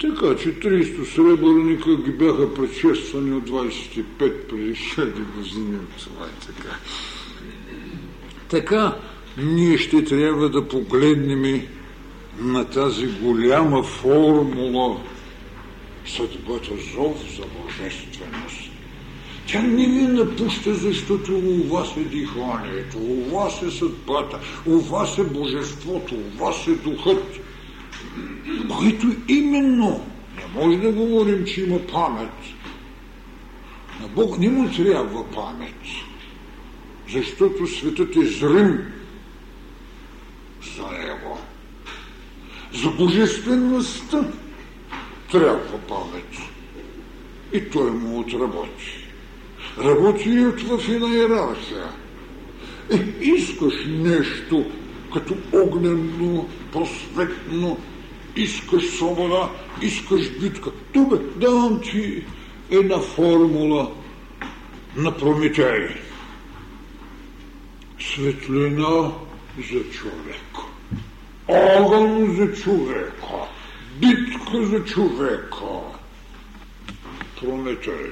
[0.00, 5.78] Така че 300 сребърника ги бяха предшествани от 25 преди 6 години.
[5.98, 6.76] Това е така.
[8.48, 8.96] Така,
[9.38, 11.62] ние ще трябва да погледнем
[12.38, 15.00] на тази голяма формула
[16.06, 18.70] съдбата зов за божественост.
[19.46, 25.18] Тя не ви напуща, защото у вас е диханието, у вас е съдбата, у вас
[25.18, 27.42] е божеството, у вас е духът
[28.68, 30.06] който именно
[30.36, 32.32] не може да говорим, че има памет.
[34.00, 35.74] На Бог не му трябва памет,
[37.12, 38.92] защото светът е зрим
[40.76, 41.38] за него.
[42.74, 44.24] За божествеността
[45.30, 46.38] трябва памет.
[47.52, 49.08] И той му отработи.
[49.78, 51.88] Работи и в една иерархия.
[52.90, 54.66] Е, искаш нещо
[55.12, 57.78] като огненно, просветно,
[58.36, 59.50] искаш свобода,
[59.82, 60.70] искаш битка.
[60.94, 62.24] Добре, давам ти
[62.70, 63.92] една формула
[64.96, 65.88] на Прометей.
[68.00, 69.12] Светлина
[69.58, 70.71] за човек.
[71.52, 73.36] Огън за човека.
[73.96, 75.66] Битка за човека.
[77.40, 78.10] Прометей.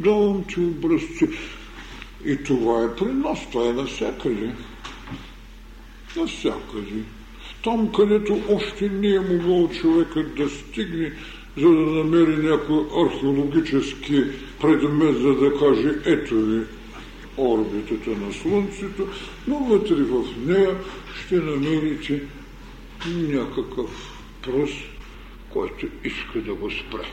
[0.00, 1.28] Давам ти образци.
[2.24, 4.54] И това е при нас, това е навсякъде.
[6.16, 7.02] Навсякъде
[7.64, 11.12] там, където още не е могъл човекът да стигне,
[11.56, 14.24] за да намери някой археологически
[14.60, 16.60] предмет, за да каже, ето ви
[17.36, 19.08] орбитата на Слънцето,
[19.46, 20.76] но вътре в нея
[21.24, 22.22] ще намерите
[23.06, 24.84] някакъв пръст,
[25.50, 27.06] който иска да го спре.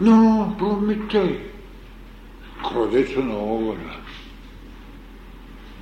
[0.00, 1.38] Но Прометей,
[2.62, 3.96] кладеца на огъня,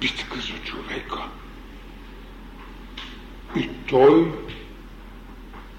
[0.00, 1.18] битка за човека–
[3.56, 4.32] и той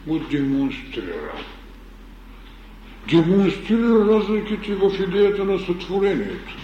[0.08, 1.34] го демонстрира.
[3.10, 6.58] Демонстрира разликите в идеята на сътворението.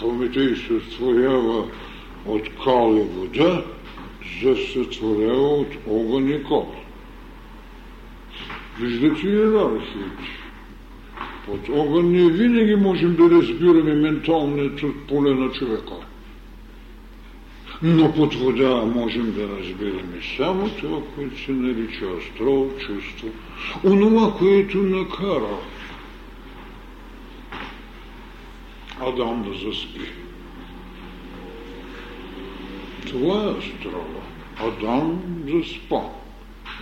[0.00, 1.64] Прометей се сътворява
[2.26, 3.64] от кал и вода,
[4.42, 6.74] за сътворява от огън и кол.
[8.80, 10.38] Виждате иерархиите.
[11.46, 15.94] Под огън ние винаги можем да разбираме менталното поле на човека.
[17.82, 23.28] Но под вода можем да разбираме само това, което се нарича астро чувство,
[23.84, 25.58] онова, което накара
[29.00, 30.00] Адам да заспи.
[33.06, 34.22] Това е астрова.
[34.60, 36.00] Адам заспа,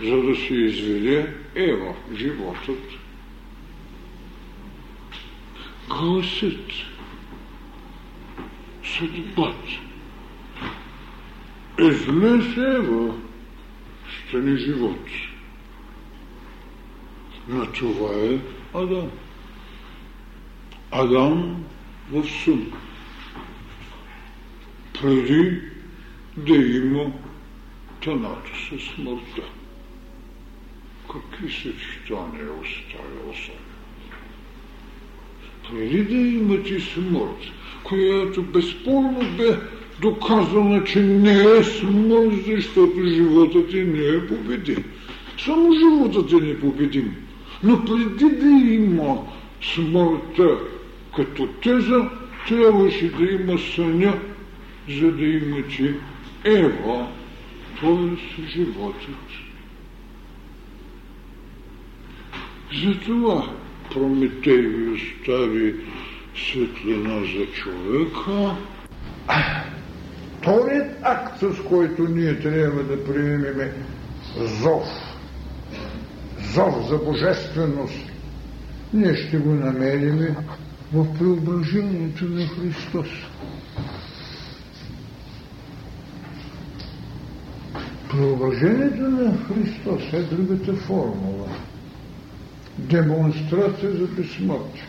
[0.03, 2.83] за да се изведе Ева, животът.
[5.89, 6.71] Гласът,
[8.83, 9.79] съдбата,
[11.79, 13.15] излез Ева,
[14.27, 15.07] стани живот.
[17.47, 18.39] Но това е
[18.73, 19.11] Адам.
[20.91, 21.65] Адам
[22.11, 22.71] в сън.
[25.01, 25.61] Преди
[26.37, 27.11] да има
[28.03, 29.41] тъната със смъртта.
[31.11, 33.55] Какви съчетания оставил съм?
[35.69, 37.51] Преди да имате смърт,
[37.83, 39.57] която безспорно бе
[40.01, 44.83] доказана, че не е смърт, защото животът ти не е победим.
[45.45, 47.15] Само животът е непобедим.
[47.63, 49.17] Но преди да има
[49.61, 50.59] смъртта
[51.17, 52.09] като теза,
[52.47, 54.19] трябваше да има съня,
[54.89, 55.95] за да имате
[56.45, 57.07] Ева,
[57.81, 58.41] т.е.
[58.47, 59.15] животът.
[62.83, 63.57] Затова
[63.93, 65.75] Прометей ви остави
[66.35, 68.55] светлина за човека.
[70.37, 73.73] Вторият акт, с който ние трябва да приемеме
[74.37, 74.87] зов,
[76.53, 78.11] зов за божественост,
[78.93, 80.35] ние ще го намерим
[80.93, 83.07] в преображението на Христос.
[88.09, 91.47] Преображението на Христос е другата формула.
[92.77, 94.83] Демонстрация за безсмъртие,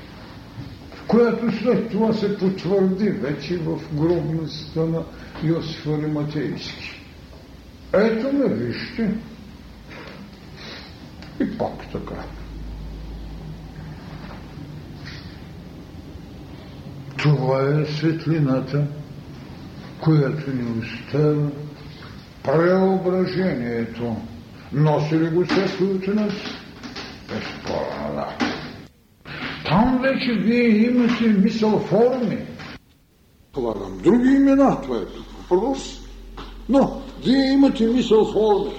[1.09, 5.03] която след това се потвърди вече в гробността на
[5.43, 7.01] Йосиф Ариматейски.
[7.93, 9.15] Ето ме, вижте.
[11.41, 12.25] И пак така.
[17.49, 18.87] Това е светлината,
[20.01, 21.51] която ни оставя
[22.45, 24.17] преображението.
[24.73, 26.33] Носи ли го светлото нас?
[27.29, 28.39] Безспорно да.
[29.69, 32.39] Там вече вие имате мисъл форми.
[33.53, 35.05] Полагам други имена, това е
[35.39, 36.01] въпрос.
[36.69, 38.75] Но вие имате мисъл форми.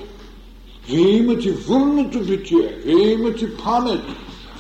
[0.90, 4.02] Вие имате върнато битие, вие имате памет,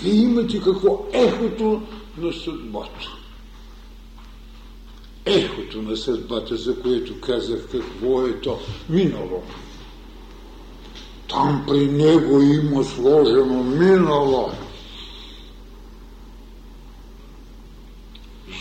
[0.03, 1.81] вие имате какво ехото
[2.17, 3.18] на съдбата
[5.29, 8.59] ехото на съдбата, за което казах какво е то
[8.89, 9.43] минало.
[11.29, 14.51] Там при него има сложено минало.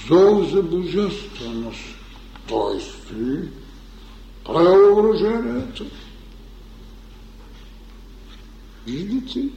[0.09, 1.81] Зов за божественост.
[2.49, 3.49] Той стои
[4.45, 5.87] преображението.
[8.87, 9.49] Виждате?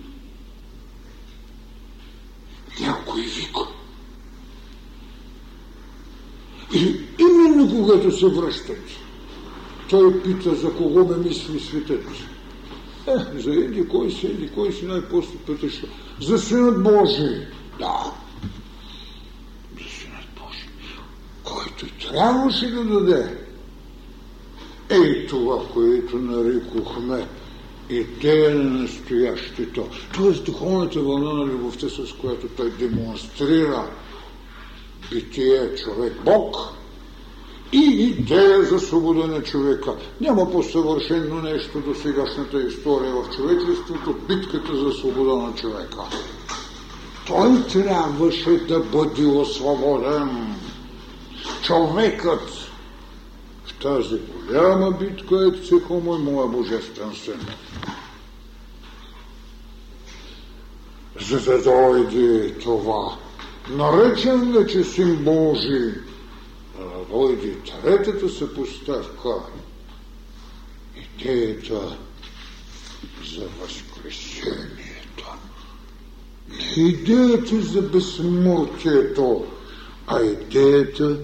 [2.81, 3.80] Някой вика.
[6.73, 8.83] И именно когато се връщат,
[9.89, 12.05] той пита за кого ме мисли светът.
[13.07, 15.83] Е, за еди кой си, еди кой си най-после питаш.
[16.21, 17.35] За Синът Божий.
[17.79, 18.13] Да.
[19.77, 20.69] За Синът Божий.
[21.43, 23.37] Който трябваше да даде.
[24.89, 27.27] Ей това, което нарекохме
[27.89, 29.87] идея на настоящето.
[30.13, 33.89] Тоест духовната вълна на любовта, с която той демонстрира
[35.11, 36.55] битие човек-бог
[37.71, 39.93] и идея за свобода на човека.
[40.21, 46.01] Няма по-съвършено нещо до сегашната история в човечеството, битката за свобода на човека.
[47.27, 50.55] Той трябваше да бъде освободен.
[51.63, 52.49] Човекът
[53.65, 57.39] в тази голяма битка е психомо и моя божествен син.
[61.29, 63.17] За да дойде това
[63.71, 65.93] наречен вече син Божий,
[67.09, 69.29] дойде третата съпоставка,
[70.95, 71.97] идеята
[73.35, 75.25] за възкресението.
[76.49, 79.45] Не идеята за безсмъртието,
[80.07, 81.17] а идеята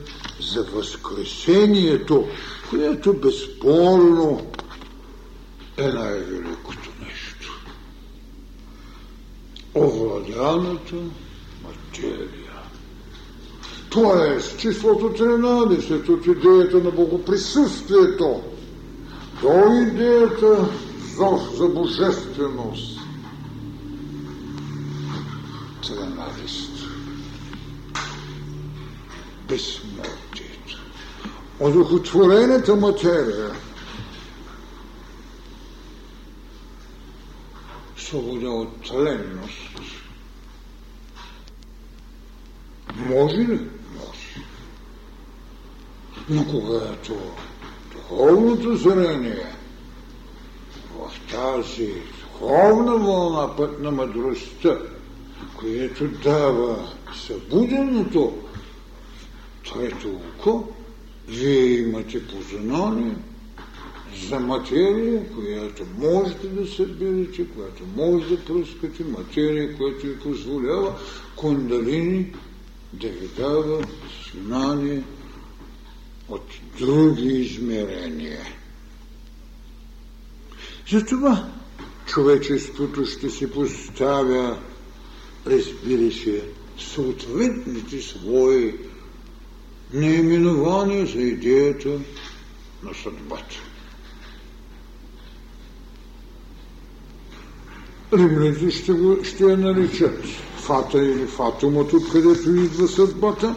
[0.54, 2.28] за възкресението,
[2.70, 4.52] което безспорно
[5.78, 7.62] е най-великото нещо.
[9.76, 10.95] Овладяното
[11.64, 12.47] материя.
[13.89, 18.41] Тоест, числото 13 от идеята на богоприсъствието
[19.41, 20.70] до идеята
[21.16, 22.99] зов за божественост.
[25.84, 26.88] 13.
[29.47, 30.78] Безсмъртието.
[31.60, 33.51] одухотворената материя,
[37.97, 39.97] свобода от тленност.
[43.06, 43.60] Може ли?
[43.98, 44.43] Може.
[46.30, 47.18] Но когато
[47.93, 49.45] духовното зрение
[51.00, 51.91] в тази
[52.22, 54.78] духовна вълна, път на мъдростта,
[55.56, 56.93] което дава
[57.28, 58.34] събуденото
[59.64, 60.68] трето око,
[61.28, 63.16] вие имате познание
[64.30, 70.93] за материя, която можете да събирате, която може да пръскате, материя, която ви позволява
[71.36, 72.34] кундалини
[73.02, 73.88] да ви дава
[74.34, 75.04] знание
[76.30, 76.45] от
[76.80, 78.45] други измерения.
[80.91, 81.52] Затова
[82.06, 84.60] човечеството ще си поставя,
[85.45, 86.43] разбира се,
[86.80, 88.76] съответните свои
[89.93, 91.89] наименования за идеята
[92.84, 93.56] на съдбата.
[98.14, 100.24] Римляните ще, го, ще я наричат
[100.68, 103.55] фата или фатумът, откъдето идва съдбата.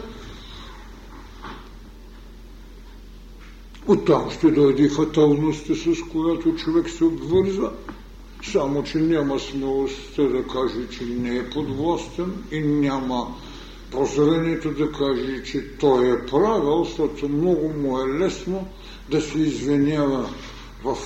[3.87, 7.71] Оттам ще дойде фаталността, с която човек се обвързва.
[8.51, 13.35] Само, че няма смелостта да каже, че не е подвластен и няма
[13.91, 18.67] прозрението да каже, че той е правил, защото много му е лесно
[19.09, 20.29] да се извинява
[20.83, 20.97] в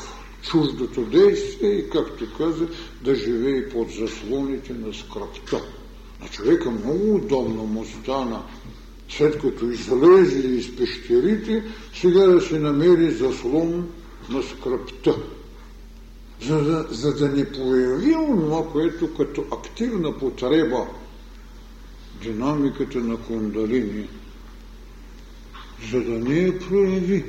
[0.42, 2.68] чуждото действие и, както каза,
[3.02, 5.62] да живее под заслоните на скръпта.
[6.22, 8.44] На човека много удобно му стана,
[9.10, 11.64] след като излезе из пещерите,
[11.94, 13.90] сега да се намери заслон
[14.30, 15.16] на скръпта.
[16.42, 20.86] За да, за да не появи това, което като активна потреба
[22.22, 24.08] динамиката на кундалини,
[25.92, 27.26] за да не я прояви,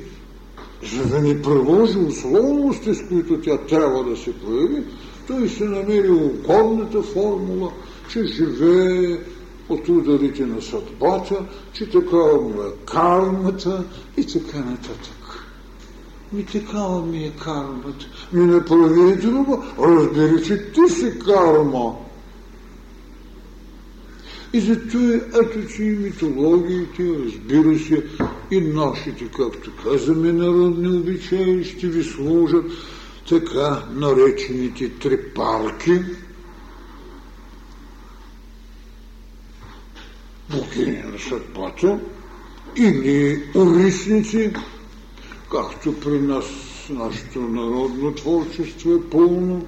[0.93, 4.83] за да не приложи условности, с които тя трябва да се прояви,
[5.27, 7.71] той се намери угодната формула,
[8.09, 9.19] че живее
[9.69, 13.83] от ударите на съдбата, че такава му е кармата
[14.17, 15.17] и така нататък.
[16.33, 18.05] Ми такава ми е кармата.
[18.33, 19.63] Ми не прави друго.
[19.79, 21.95] Разбери, че ти си карма.
[24.53, 28.03] И зато е, ето, че и митологиите, разбира се,
[28.51, 32.65] и нашите, както казаме, народни обичаи, ще ви служат
[33.29, 36.01] така наречените трипарки,
[40.49, 41.99] богини на съдбата,
[42.77, 44.53] или урисници,
[45.51, 46.45] както при нас
[46.89, 49.67] нашето народно творчество е пълно,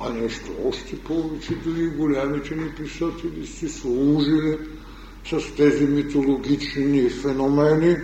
[0.00, 4.58] а нещо още повече, дори голямите ни писатели си служили
[5.30, 7.96] с тези митологични феномени,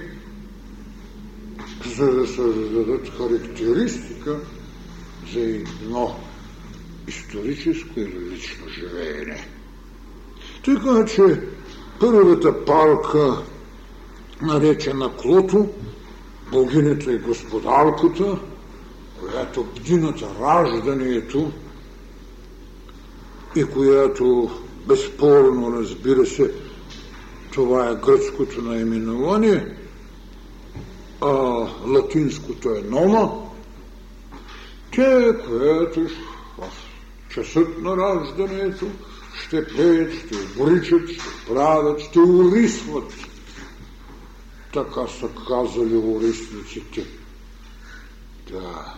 [1.97, 4.41] за да създадат характеристика
[5.33, 6.17] за едно
[7.09, 9.47] историческо или лично живеене.
[10.65, 11.41] Така че
[12.01, 13.43] първата парка,
[14.43, 15.69] наречена Клото,
[16.53, 18.39] богинята и господарката,
[19.21, 21.53] която бди раждането
[23.57, 24.51] и която
[24.87, 26.53] безспорно, разбира се,
[27.53, 29.77] това е гръцкото наименование,
[31.21, 31.27] а
[31.87, 33.31] латинското е нома,
[34.95, 36.01] тя, която
[36.59, 36.71] в
[37.31, 38.87] часът на раждането
[39.47, 43.13] ще пеят, ще обричат, ще правят, ще урисват
[44.73, 47.07] така са казали орисниците.
[48.51, 48.95] Да,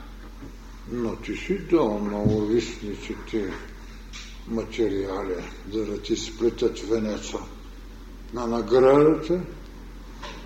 [0.92, 3.52] но ти си дал на орисниците
[4.48, 7.38] материали, за да ти сплетат венеца
[8.34, 9.40] на наградата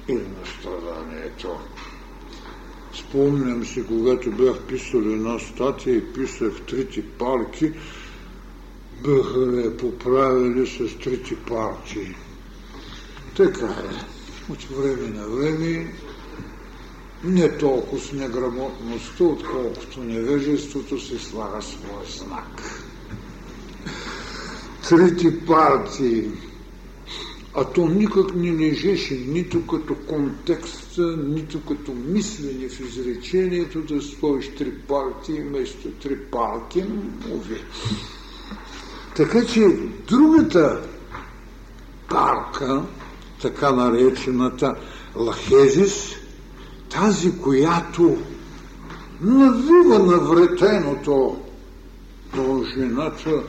[0.08, 1.58] или на страданието.
[2.94, 7.72] Спомням си, когато бях писал една статия и писах трите парки,
[9.02, 12.14] бяха ме поправили с трите партии.
[13.36, 15.92] Така е от време на време
[17.24, 22.62] не толкова с неграмотността, отколкото невежеството се слага своя знак.
[24.88, 26.30] Трите партии,
[27.54, 34.50] а то никак не лежеше нито като контекст, нито като мислене в изречението да стоиш
[34.58, 36.84] три партии вместо три партии,
[37.28, 37.60] мови.
[39.16, 39.68] Така че
[40.08, 40.82] другата
[42.08, 42.82] парка,
[43.42, 44.74] така наречената
[45.16, 46.10] лахезис,
[46.90, 48.16] тази, която
[49.20, 51.40] навива навретеното
[52.34, 53.42] дължината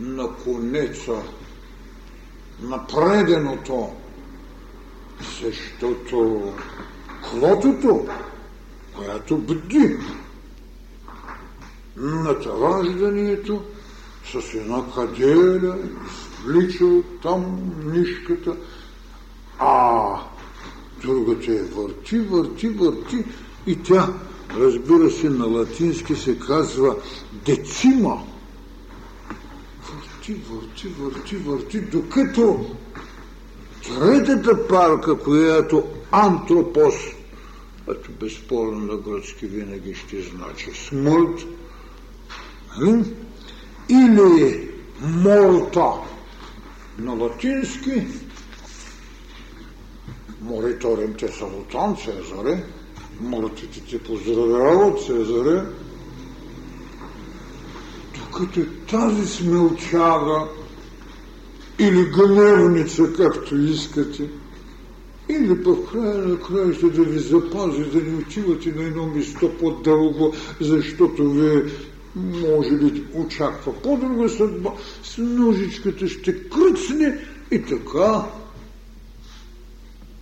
[0.00, 1.22] на конеца,
[2.62, 3.88] на преденото,
[5.42, 6.52] защото
[7.30, 8.06] Клотото,
[8.96, 9.96] която бди
[11.96, 13.62] над ражданието,
[14.32, 15.76] с една каделя,
[16.44, 16.84] влича
[17.22, 18.56] там нишката,
[19.58, 20.06] а
[21.02, 23.24] другата е върти, върти, върти
[23.66, 24.08] и тя,
[24.56, 26.96] разбира се, на латински се казва
[27.46, 28.22] децима.
[29.92, 32.76] Върти, върти, върти, върти, докато
[33.82, 36.94] третата парка, която антропос,
[37.90, 41.46] ето безспорно на гръцки винаги ще значи смърт,
[43.90, 44.70] или
[45.00, 45.92] морта
[46.98, 48.06] на латински,
[50.40, 52.64] мориторим те салутан Цезаре,
[53.20, 55.62] мъртвите ти поздравяват Цезаре,
[58.18, 58.60] докато
[58.90, 60.48] тази смелчага
[61.78, 64.30] или гневница, както искате,
[65.28, 70.34] или по края на краища да ви запази, да не отивате на едно место по-дълго,
[70.60, 71.72] защото ви
[72.16, 74.70] може би очаква по-друга съдба,
[75.02, 78.24] с ножичката ще кръцне и така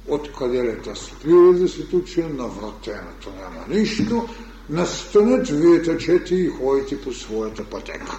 [0.09, 4.29] от каделята спира да се туче, на вратеното няма нищо,
[4.71, 8.19] настанат, вие тъчете и ходите по своята пътека.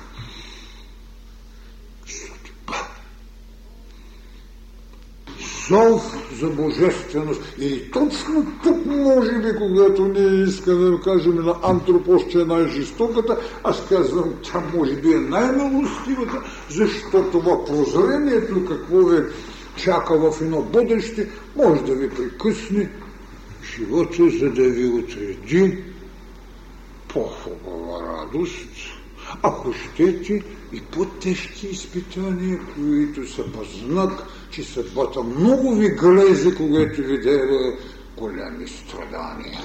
[5.70, 7.42] Зов за божественост.
[7.60, 13.38] И точно тук, може би, когато ние искаме да кажем на антропос, че е най-жестоката,
[13.64, 19.24] аз казвам, тя може би е най-милостивата, защото в прозрението какво ви
[19.76, 22.90] чака в едно бъдеще, може да ви прекъсне
[23.76, 25.78] живота, за да ви отреди
[27.08, 29.00] по-хубава радост,
[29.42, 34.12] ако щете и по-тежки изпитания, които са по знак,
[34.52, 37.78] че съдбата много ви глезе, когато ви даде
[38.18, 39.60] голями страдания.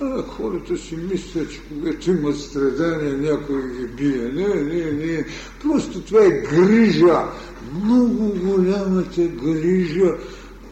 [0.00, 4.28] А, хората си мислят, че когато имат страдания, някой ги бие.
[4.28, 5.24] Не, не, не.
[5.62, 7.24] Просто това е грижа.
[7.84, 10.16] Много голямата грижа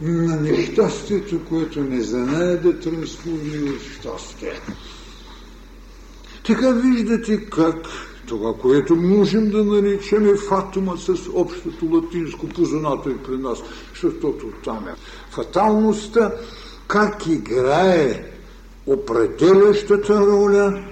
[0.01, 4.59] на нещастието, което не знае да трансформира в щастие.
[6.45, 7.87] Така виждате как
[8.29, 13.59] това, което можем да наричаме фатума с общото латинско, познато и при нас,
[13.93, 14.95] защото там е
[15.31, 16.31] фаталността,
[16.87, 18.31] как играе
[18.85, 20.83] определящата роля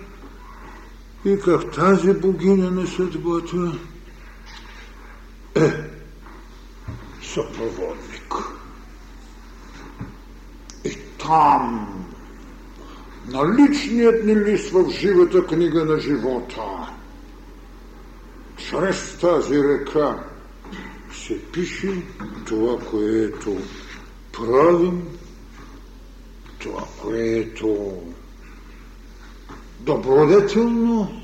[1.25, 3.71] и как тази богиня на съдбата
[5.55, 5.71] е
[7.23, 8.33] съпроводник.
[10.85, 11.87] И там
[13.27, 16.96] наличният ни лист в живата книга на живота
[18.57, 20.23] чрез тази река
[21.25, 22.03] се пише
[22.45, 23.57] това, което
[24.31, 25.03] правим,
[26.59, 27.97] това, което
[29.79, 31.21] добродетелно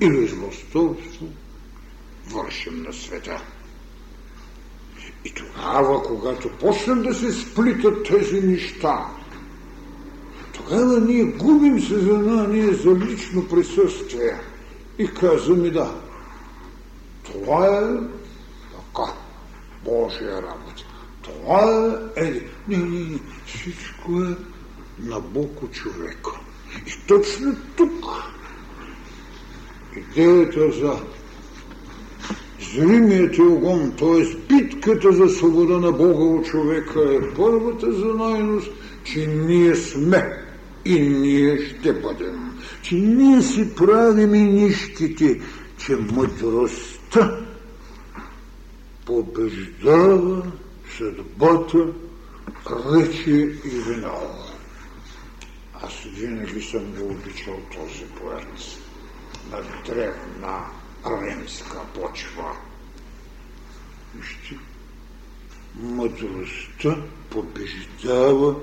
[0.00, 1.26] или злосторство
[2.26, 3.42] вършим на света.
[5.24, 9.06] И тогава, когато почнем да се сплитат тези неща,
[10.52, 14.40] тогава ние губим съзнание за лично присъствие
[14.98, 16.03] и казваме да,
[17.24, 17.82] това е
[18.76, 19.12] така,
[19.84, 20.84] Божия работа.
[21.22, 22.24] Това е...
[22.26, 22.42] Еди.
[22.68, 23.18] Не, не, не.
[23.46, 24.36] Всичко е
[24.98, 26.30] на Бог от човека.
[26.86, 28.04] И точно тук
[29.96, 30.92] идеята за
[32.74, 34.36] зримият огон, т.е.
[34.48, 38.70] битката за свобода на Бога от човека е първата знайност,
[39.04, 40.44] че ние сме
[40.84, 42.50] и ние ще бъдем.
[42.82, 45.40] Че ние си правим и нищите,
[45.78, 47.40] че мъдрост Та
[49.06, 50.42] побеждава
[50.98, 51.86] съдбата,
[52.70, 53.30] рече
[53.64, 54.44] и винал.
[55.82, 58.46] Аз винаги съм го обичал този поет
[59.50, 60.64] на древна
[61.06, 62.56] римска почва.
[64.14, 64.58] Вижте,
[65.74, 66.96] мъдростта
[67.30, 68.54] побеждава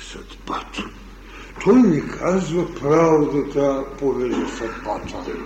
[0.00, 0.90] съдбата.
[1.64, 5.36] Той ни казва правдата поведе съдбата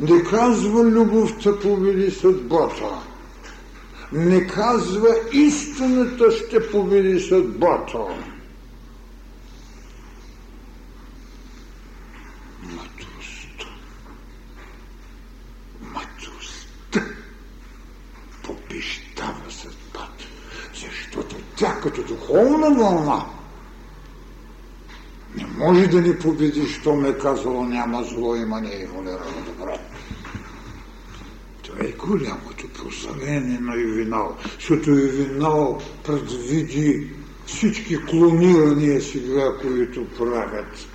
[0.00, 3.02] не казва любовта победи съдбата.
[4.12, 7.98] Не казва истината ще победи съдбата.
[12.62, 13.66] Мъдростта.
[15.80, 17.02] Мъдростта
[18.42, 20.24] побеждава съдбата.
[20.74, 23.39] Защото тя като духовна вълна
[25.36, 29.78] не може да ни победи, що ме е казало няма зло, има не еволюирано добро.
[31.62, 37.10] Това е голямото прозрение на Ювинал, защото Ювинал предвиди
[37.46, 40.86] всички клонирания сега, които правят.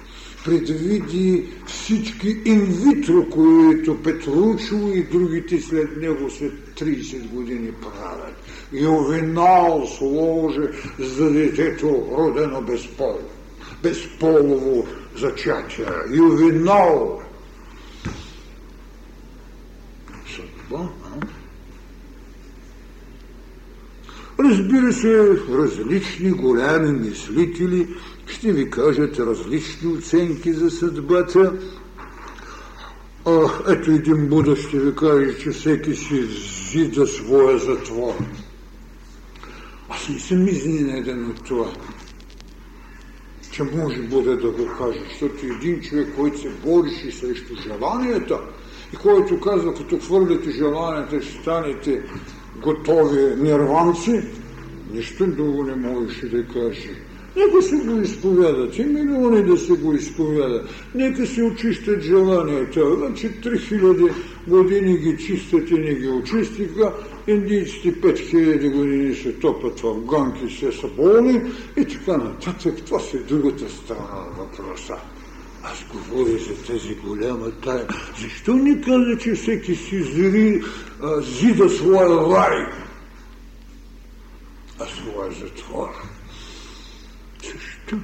[0.46, 8.36] Предвиди всички инвитро, които Петручо и другите след него след 30 години правят.
[8.74, 10.68] Ювенал сложи
[11.00, 13.35] за детето родено безполо.
[13.86, 15.86] Безполово зачатие.
[16.10, 17.22] Ювенал.
[20.36, 21.26] Съдба, а?
[24.44, 27.88] Разбира се, различни голями мислители
[28.28, 31.54] ще ви кажат различни оценки за съдбата.
[33.26, 36.26] А, ето един Буда ще ви каже, че всеки си
[36.72, 38.16] зида своя затвор.
[39.90, 41.74] Аз не съм изненаден от това,
[43.56, 48.39] че може Буда да го каже, защото един човек, който се бореше срещу желанията
[48.93, 52.01] и който казва, като хвърляте желанията, ще станете
[52.64, 54.22] готови нирванци,
[54.93, 56.89] нищо друго не можеше да каже.
[57.36, 60.70] Нека се го изповядат и милиони да се го изповядат.
[60.95, 62.95] Нека се очистят желанията.
[62.95, 64.14] Значи 3000
[64.47, 66.93] години ги чистят и не ги очистиха.
[67.28, 71.42] Индийците 5000 години се топат в ганки, се са болни
[71.78, 72.86] и така нататък.
[72.86, 74.96] Това се другата страна на въпроса.
[75.64, 77.88] Аз говоря за тази голяма тая.
[78.22, 80.62] Защо не каза, че всеки си зри,
[81.02, 82.66] а, зида своя рай,
[84.80, 85.90] а своя затвор?
[87.44, 87.98] Защо?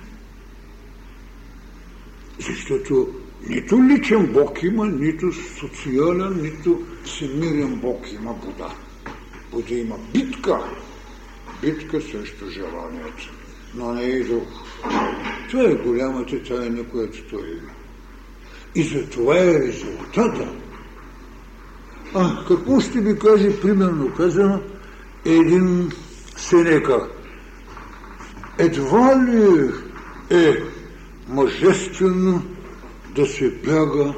[2.39, 3.07] Защото
[3.49, 8.35] нито личен Бог има, нито социален, нито всемирен Бог има
[9.51, 9.63] Буда.
[9.63, 10.59] Буда има битка.
[11.61, 13.33] Битка срещу желанието,
[13.75, 14.43] но не и дух.
[15.49, 17.71] Това е голямата тайна, която той има.
[18.75, 20.47] И за това е резултата.
[22.15, 24.61] А какво ще ви каже, примерно казано,
[25.25, 25.91] един
[26.37, 27.07] Сенека?
[28.57, 29.69] Едва ли
[30.29, 30.63] е
[31.27, 32.43] мъжествено
[33.15, 34.13] да се бяга.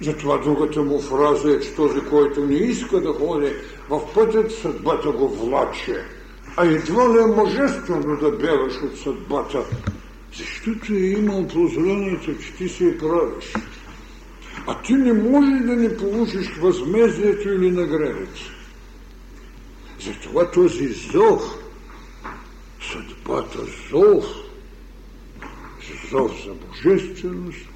[0.00, 3.52] Затова другата му фраза е, че този, който не иска да ходи
[3.88, 6.04] в пътят, съдбата го влаче.
[6.56, 9.64] А едва ли е мъжествено да бягаш от съдбата,
[10.36, 13.52] защото е имал прозрението, че ти се правиш.
[14.66, 18.40] А ти не можеш да не получиш възмездието или наградата.
[20.00, 21.42] Затова този зов,
[22.92, 23.58] съдбата
[23.90, 24.24] зов,
[26.10, 27.67] зов за божественост,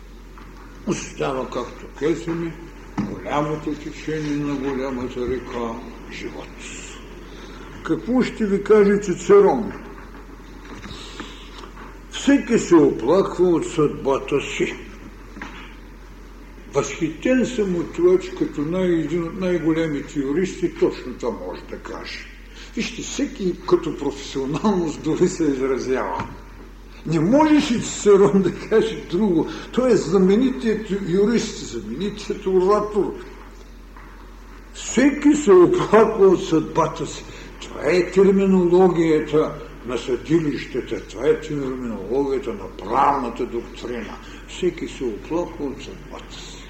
[0.86, 2.52] остава, както казваме,
[3.00, 5.74] голямото течение на голямата река
[6.12, 6.48] живот.
[7.84, 9.72] Какво ще ви каже Цицерон?
[12.10, 14.74] Всеки се оплаква от съдбата си.
[16.72, 21.78] Възхитен съм от това, че като най- един от най-големите юристи точно това може да
[21.78, 22.26] каже.
[22.76, 26.28] Вижте, всеки като професионалност дори се изразява.
[27.06, 29.48] Не можеш и Цицерон да каже друго.
[29.72, 33.14] Той е знаменитият юрист, знаменитият оратор.
[34.74, 37.24] Всеки се оплаква от съдбата си.
[37.62, 39.54] Това е терминологията
[39.86, 44.16] на съдилищата, това е терминологията на правната доктрина.
[44.48, 46.62] Всеки се оплаква от съдбата си.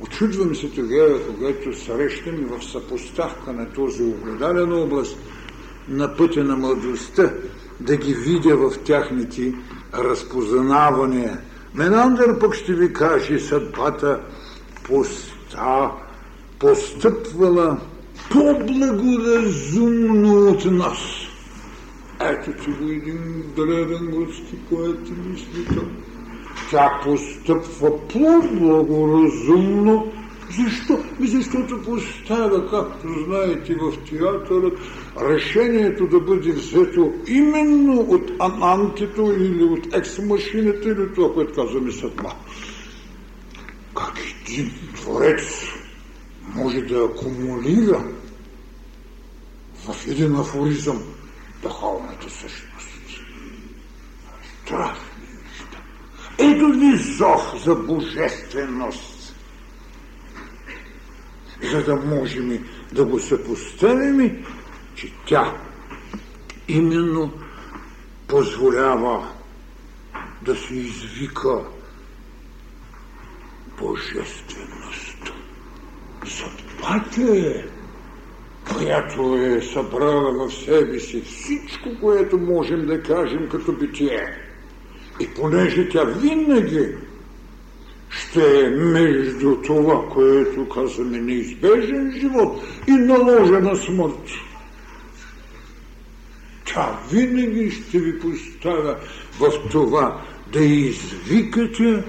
[0.00, 5.18] Очудвам се тогава, когато срещам в съпоставка на този огледален област
[5.90, 7.32] на пътя на младостта,
[7.80, 9.54] да ги видя в тяхните
[9.94, 11.38] разпознавания.
[11.74, 14.20] Менандър пък ще ви каже съдбата
[14.84, 15.90] поста,
[16.58, 17.78] постъпвала
[18.30, 20.98] по-благоразумно от нас.
[22.20, 25.66] Ето че го един древен горски поет мисли
[26.70, 30.12] Тя постъпва по-благоразумно.
[30.56, 31.04] Защо?
[31.20, 34.78] Защото поставя, както знаете, в театърът
[35.20, 42.32] решението да бъде взето именно от анантито или от екс-машината или това, което казваме съдба.
[43.96, 45.62] Как един творец
[46.54, 48.04] може да акумулира
[49.74, 51.02] в един афоризъм
[51.62, 52.88] духовната същност.
[54.64, 55.04] Страшни
[55.44, 55.78] неща.
[56.38, 59.19] Ето ви зов за божественост.
[61.62, 64.46] За да можем да го съпоставим,
[64.94, 65.56] че тя
[66.68, 67.32] именно
[68.28, 69.28] позволява
[70.42, 71.64] да се извика
[73.78, 75.32] божественост.
[76.26, 77.64] Съдбата е
[78.74, 84.38] която е събрала в себе си всичко, което можем да кажем като битие.
[85.20, 86.94] И понеже тя винаги
[88.10, 94.28] ще е между това, което казваме неизбежен живот и наложена смърт.
[96.64, 98.96] Тя винаги ще ви поставя
[99.40, 102.04] в това да извикате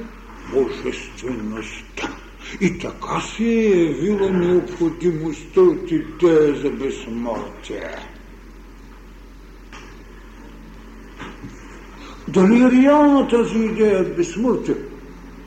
[0.53, 2.15] божествеността.
[2.61, 7.95] И така се е явила необходимостта от идея за безсмъртие.
[12.27, 14.75] Дали е реална тази идея безсмъртие?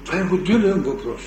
[0.05, 1.23] Това е отделен въпрос.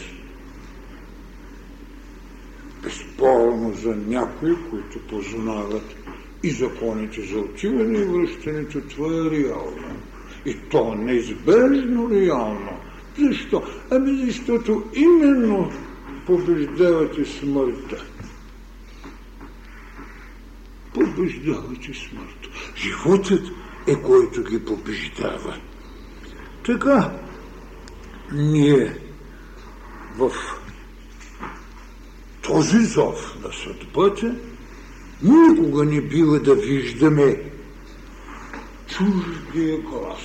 [2.83, 5.95] Безспорно за някои, които познават
[6.43, 9.97] и законите за отиване и връщането, това е реално.
[10.45, 12.79] И то неизбежно реално.
[13.19, 13.63] Защо?
[13.91, 15.71] Ами защото именно
[16.25, 18.05] побеждавате смъртта.
[20.93, 22.49] Побеждавате смъртта.
[22.75, 23.43] Животът
[23.87, 25.57] е който ги побеждава.
[26.65, 27.11] Така,
[28.31, 28.97] ние
[30.17, 30.31] в
[32.41, 34.35] този зов на съдбата
[35.23, 37.51] никога не бива да виждаме
[38.87, 40.21] чуждия глас.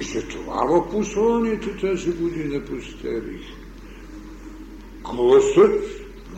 [0.00, 3.46] И за това в посланието тази година поставих.
[5.02, 5.84] Гласът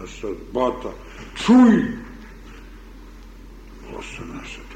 [0.01, 0.89] на съдбата.
[1.35, 1.99] Чуй
[3.91, 4.68] гласа на съдбата.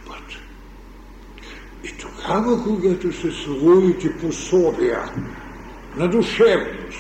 [2.26, 5.12] Тогава, когато се своите пособия
[5.96, 6.98] на душевност,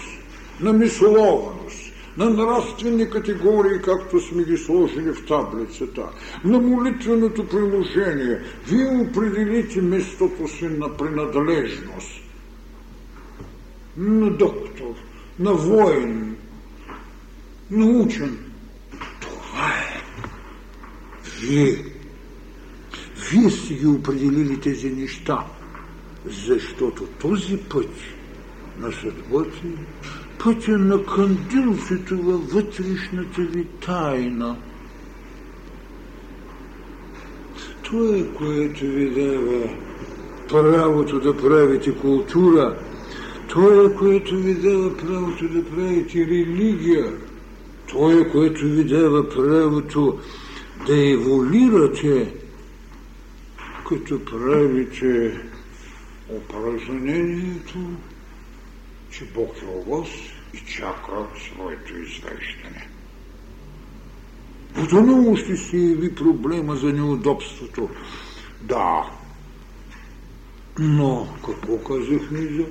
[0.60, 6.08] на мисловност, на нравствени категории, както сме ги сложили в таблицата,
[6.44, 12.22] на молитвеното приложение, вие определите местото си на принадлежност.
[13.96, 14.94] На доктор,
[15.38, 16.36] на воин,
[17.70, 18.38] на учен.
[19.20, 20.02] Това е.
[21.40, 21.91] Вие
[23.32, 25.44] вие сте ги определили тези неща,
[26.26, 27.90] защото този път
[28.78, 29.62] на съдбата
[30.44, 34.56] пътя на кандилците във вътрешната ви тайна.
[37.82, 39.68] Това е, което ви дава
[40.48, 42.78] правото да правите култура.
[43.48, 47.12] Това е, което ви дава правото да правите религия.
[47.88, 50.18] Това е, което ви дава правото
[50.86, 52.34] да еволирате
[53.88, 55.40] като правите
[56.28, 57.78] упражнението,
[59.10, 60.08] че Бог е вас
[60.54, 62.88] и чака своето извеждане.
[64.78, 67.88] Отново ще се яви проблема за неудобството.
[68.60, 69.10] Да,
[70.78, 72.66] но какво казахме за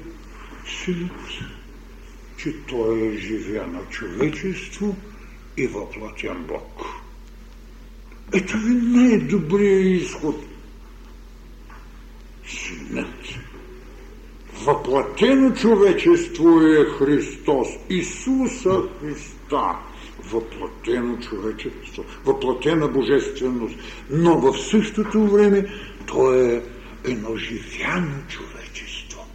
[0.66, 1.12] синът?
[2.38, 4.96] Че той е живя на човечество
[5.58, 6.86] и въплатен Бог.
[8.34, 10.51] Ето ви не добрият изход
[12.52, 13.08] Синът.
[14.66, 19.76] Въплатено човечество е Христос, Исуса Христа.
[20.32, 23.76] Въплатено човечество, въплатена божественост.
[24.10, 25.66] Но в същото време
[26.06, 26.64] то е
[27.04, 29.26] едно живяно човечество.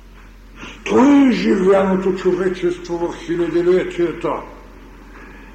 [0.85, 4.43] То е живяното човечество в хилядилетията.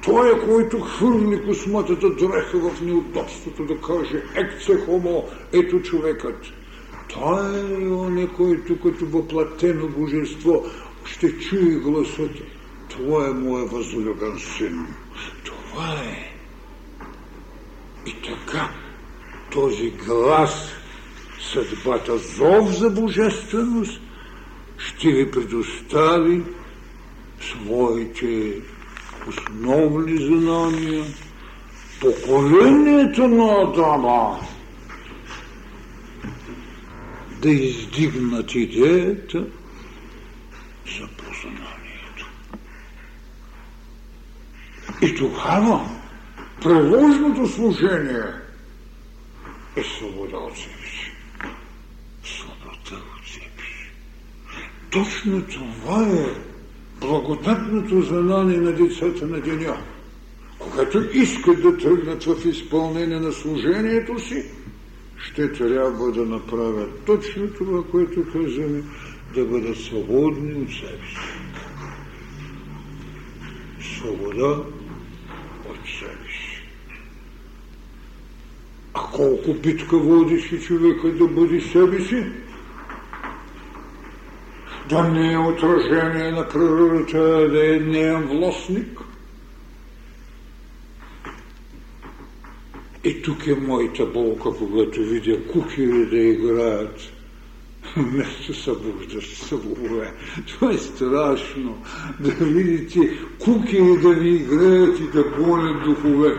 [0.04, 6.61] Той е, който хвърли косматата дреха в неудобството да каже екце хомо, ето човекът.
[7.12, 10.64] Той е оне, който като въплатено божество
[11.04, 12.30] ще чуе гласът.
[12.88, 14.86] Това е моя възлюбен син.
[15.44, 16.32] Това е.
[18.06, 18.70] И така,
[19.50, 20.68] този глас,
[21.52, 24.00] съдбата, зов за божественост,
[24.78, 26.42] ще ви предостави
[27.40, 28.52] своите
[29.28, 31.04] основни знания,
[32.00, 34.40] поколението на Адама,
[37.42, 39.46] да издигнат идеята
[40.98, 42.26] за познанието.
[45.02, 45.90] И тогава
[46.62, 48.24] преложното служение
[49.76, 51.12] е свобода от себе си.
[52.24, 53.90] Свобода от себе си.
[54.90, 56.26] Точно това е
[57.00, 59.76] благодатното знание на децата на деня.
[60.58, 64.44] Когато искат да тръгнат в изпълнение на служението си,
[65.22, 68.82] ще трябва да направят точно това, което казваме,
[69.34, 71.16] да бъдат свободни от себе си.
[73.96, 74.62] Свобода
[75.68, 76.62] от себе си.
[78.94, 82.24] А колко битка водеше човека да бъде себе си?
[84.88, 89.00] Да не е отражение на природата, да е неен властник–
[93.04, 97.12] И тук е моята болка, когато видя кукери да играят
[97.96, 100.12] нещо събуждащо събове.
[100.46, 101.78] Това е страшно.
[102.20, 106.38] Да видите куки да ви играят и да гонят духове.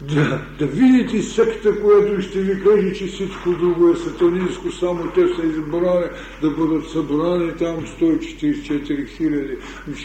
[0.00, 5.20] Да, да видите секта, която ще ви каже, че всичко друго е сатанинско, само те
[5.20, 6.06] са избрани
[6.42, 9.56] да бъдат събрани там 144 хиляди.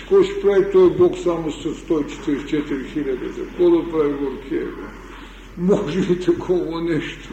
[0.10, 3.30] Кой ще прави той Бог само с 144 хиляди?
[3.38, 4.68] Какво да прави Горкия?
[5.58, 7.30] Може ли такова нещо?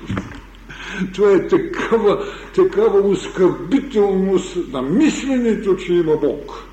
[1.14, 2.24] Това е такава,
[2.54, 6.64] такава оскърбителност на мисленето, че има Бог.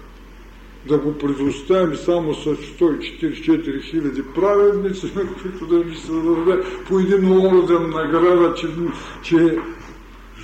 [0.87, 6.99] Да го предоставим само с 144 хиляди праведници, на които да ни се даде по
[6.99, 8.67] един орден награда, че,
[9.23, 9.57] че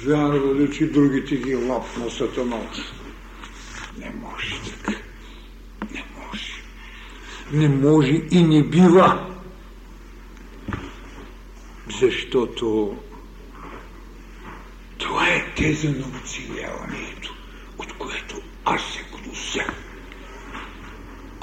[0.06, 2.94] вярвали, че другите ги лапна сатаната.
[4.00, 4.98] Не може така.
[5.94, 6.64] Не може.
[7.54, 9.33] Не може и не бива.
[12.02, 12.98] Защото
[14.98, 17.36] това е теза на оцеляването,
[17.78, 19.64] от което аз се гнуся.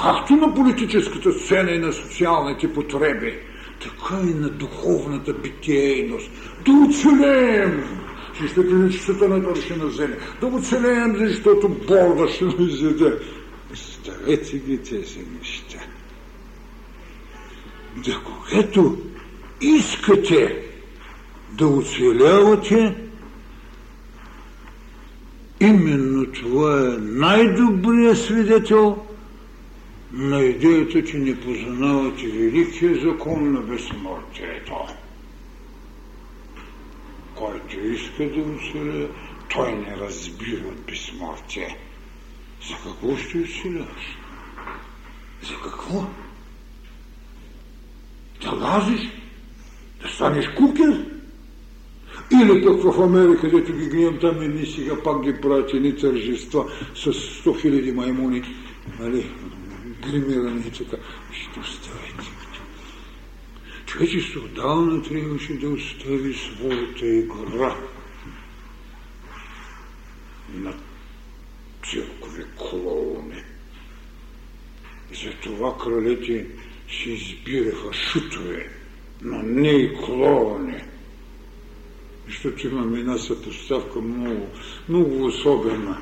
[0.01, 3.39] Както на политическата сцена и на социалните потреби,
[3.83, 6.31] така и на духовната битейност.
[6.65, 7.85] Да оцелеем,
[8.41, 10.19] защото не че сатаната ще наземе.
[10.41, 13.19] Да оцелеем, защото борда ще ни изяде.
[13.75, 15.79] Ставете ги тези неща.
[17.97, 18.99] Да когато
[19.61, 20.63] искате
[21.53, 22.97] да оцелявате,
[25.61, 29.07] Именно това е най-добрият свидетел
[30.13, 34.75] на идеята, че не познавате великия закон на безсмъртието.
[37.35, 39.09] Който иска да оцеля,
[39.49, 41.77] той не разбира безсмъртие.
[42.69, 44.19] За какво ще оцеляш?
[45.43, 46.07] За какво?
[48.43, 49.11] Да лазиш?
[50.03, 51.07] Да станеш кукер?
[52.33, 56.73] Или пък в Америка, където ги гледам там едни сега пак ги правят едни тържества
[56.95, 58.43] с 100 хиляди маймуни,
[58.99, 59.31] нали,
[60.03, 60.97] гримирани и така.
[61.33, 62.31] Ще оставите.
[63.87, 67.77] Човечество отдавна трябваше да остави своята игра
[70.55, 70.75] на
[71.85, 73.45] циркови клоуни.
[75.25, 76.47] Затова кралете
[76.91, 78.80] си избираха шутове,
[79.23, 80.83] но не и клоуни
[82.31, 84.47] защото имаме една съпоставка много,
[84.89, 85.99] много особена.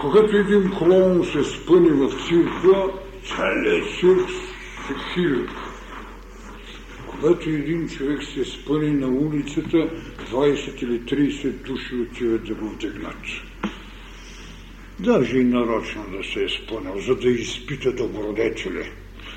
[0.00, 2.86] Когато един клоун се спъни в цирка,
[3.24, 4.28] целият цирк
[4.86, 5.48] се хиля.
[7.06, 9.90] Когато един човек се спъни на улицата,
[10.32, 13.16] 20 или 30 души отиват да го вдигнат.
[15.00, 18.90] Даже и нарочно да се е спънал, за да изпита добродетели.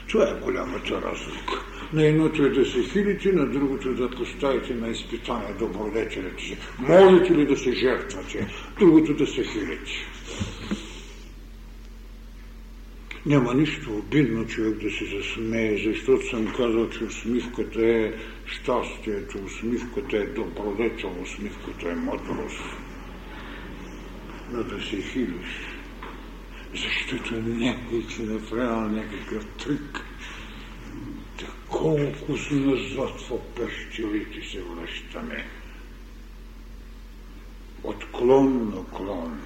[0.10, 1.65] Това е голямата разлика.
[1.93, 6.57] На едното е да се хилите, на другото да поставите на изпитание добродетелите си.
[6.79, 8.47] Можете ли да се жертвате?
[8.79, 9.91] Другото да се хилите.
[13.25, 18.13] Няма нищо обидно човек да се засмее, защото съм казал, че усмивката е
[18.45, 22.63] щастието, усмивката е добродетел, усмивката е мъдрост.
[24.51, 25.77] Но да се хилиш,
[26.73, 30.09] защото някой ти направил някакъв трик,
[31.80, 35.45] колко назад в пещерите се връщаме.
[37.84, 39.41] От клон на клон.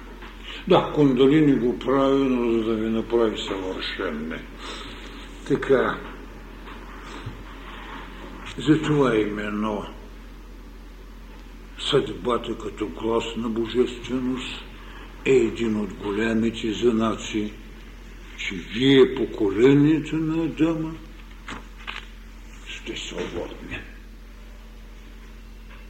[0.68, 4.42] Да, Кундалини го прави, но за да ви направи съвършенне.
[5.48, 5.98] Така.
[8.58, 9.84] Затова именно
[11.90, 14.64] съдбата като глас на божественост
[15.24, 17.52] е един от големите знаци,
[18.36, 20.94] че вие поколението на Адама
[22.84, 23.80] сте свободни.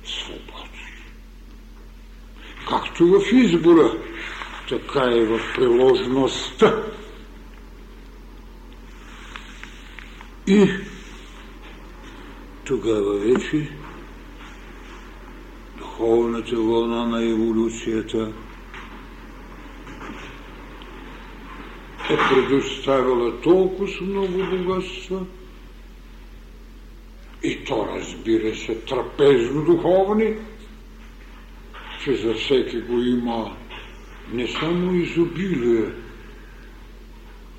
[0.04, 0.84] Свободни.
[2.68, 3.98] Както в избора,
[4.68, 6.82] така и в приложността.
[10.46, 10.68] И
[12.64, 13.70] тогава вече
[15.78, 18.32] духовната вълна на еволюцията
[22.10, 25.26] е предоставила толкова много богатства,
[27.44, 30.36] и то, разбира се, трапезно-духовни,
[32.04, 33.56] че за всеки го има
[34.32, 35.92] не само изобилие,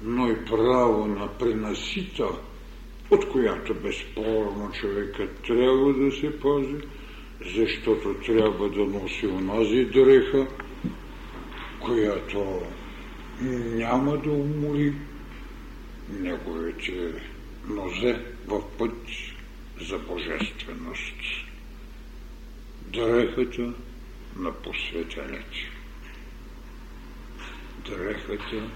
[0.04, 2.28] но и право на пренасита,
[3.12, 6.76] от която безспорно човекът трябва да се пази,
[7.56, 10.48] защото трябва да носи онази дреха,
[11.80, 12.62] която
[13.76, 14.94] няма да умори
[16.10, 17.14] неговите
[17.68, 18.96] нозе в път
[19.82, 21.16] за божественост.
[22.88, 23.74] дрехата
[24.36, 25.54] на посветенец.
[27.86, 28.70] Дрехата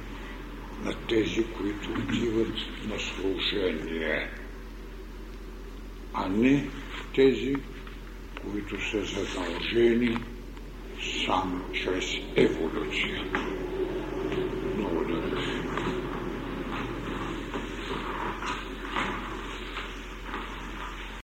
[0.84, 2.56] на тези, които отиват
[2.88, 4.30] на служение,
[6.14, 6.70] а не
[7.16, 7.56] тези,
[8.42, 10.18] които са задължени
[11.26, 12.06] само чрез
[12.36, 13.24] еволюция.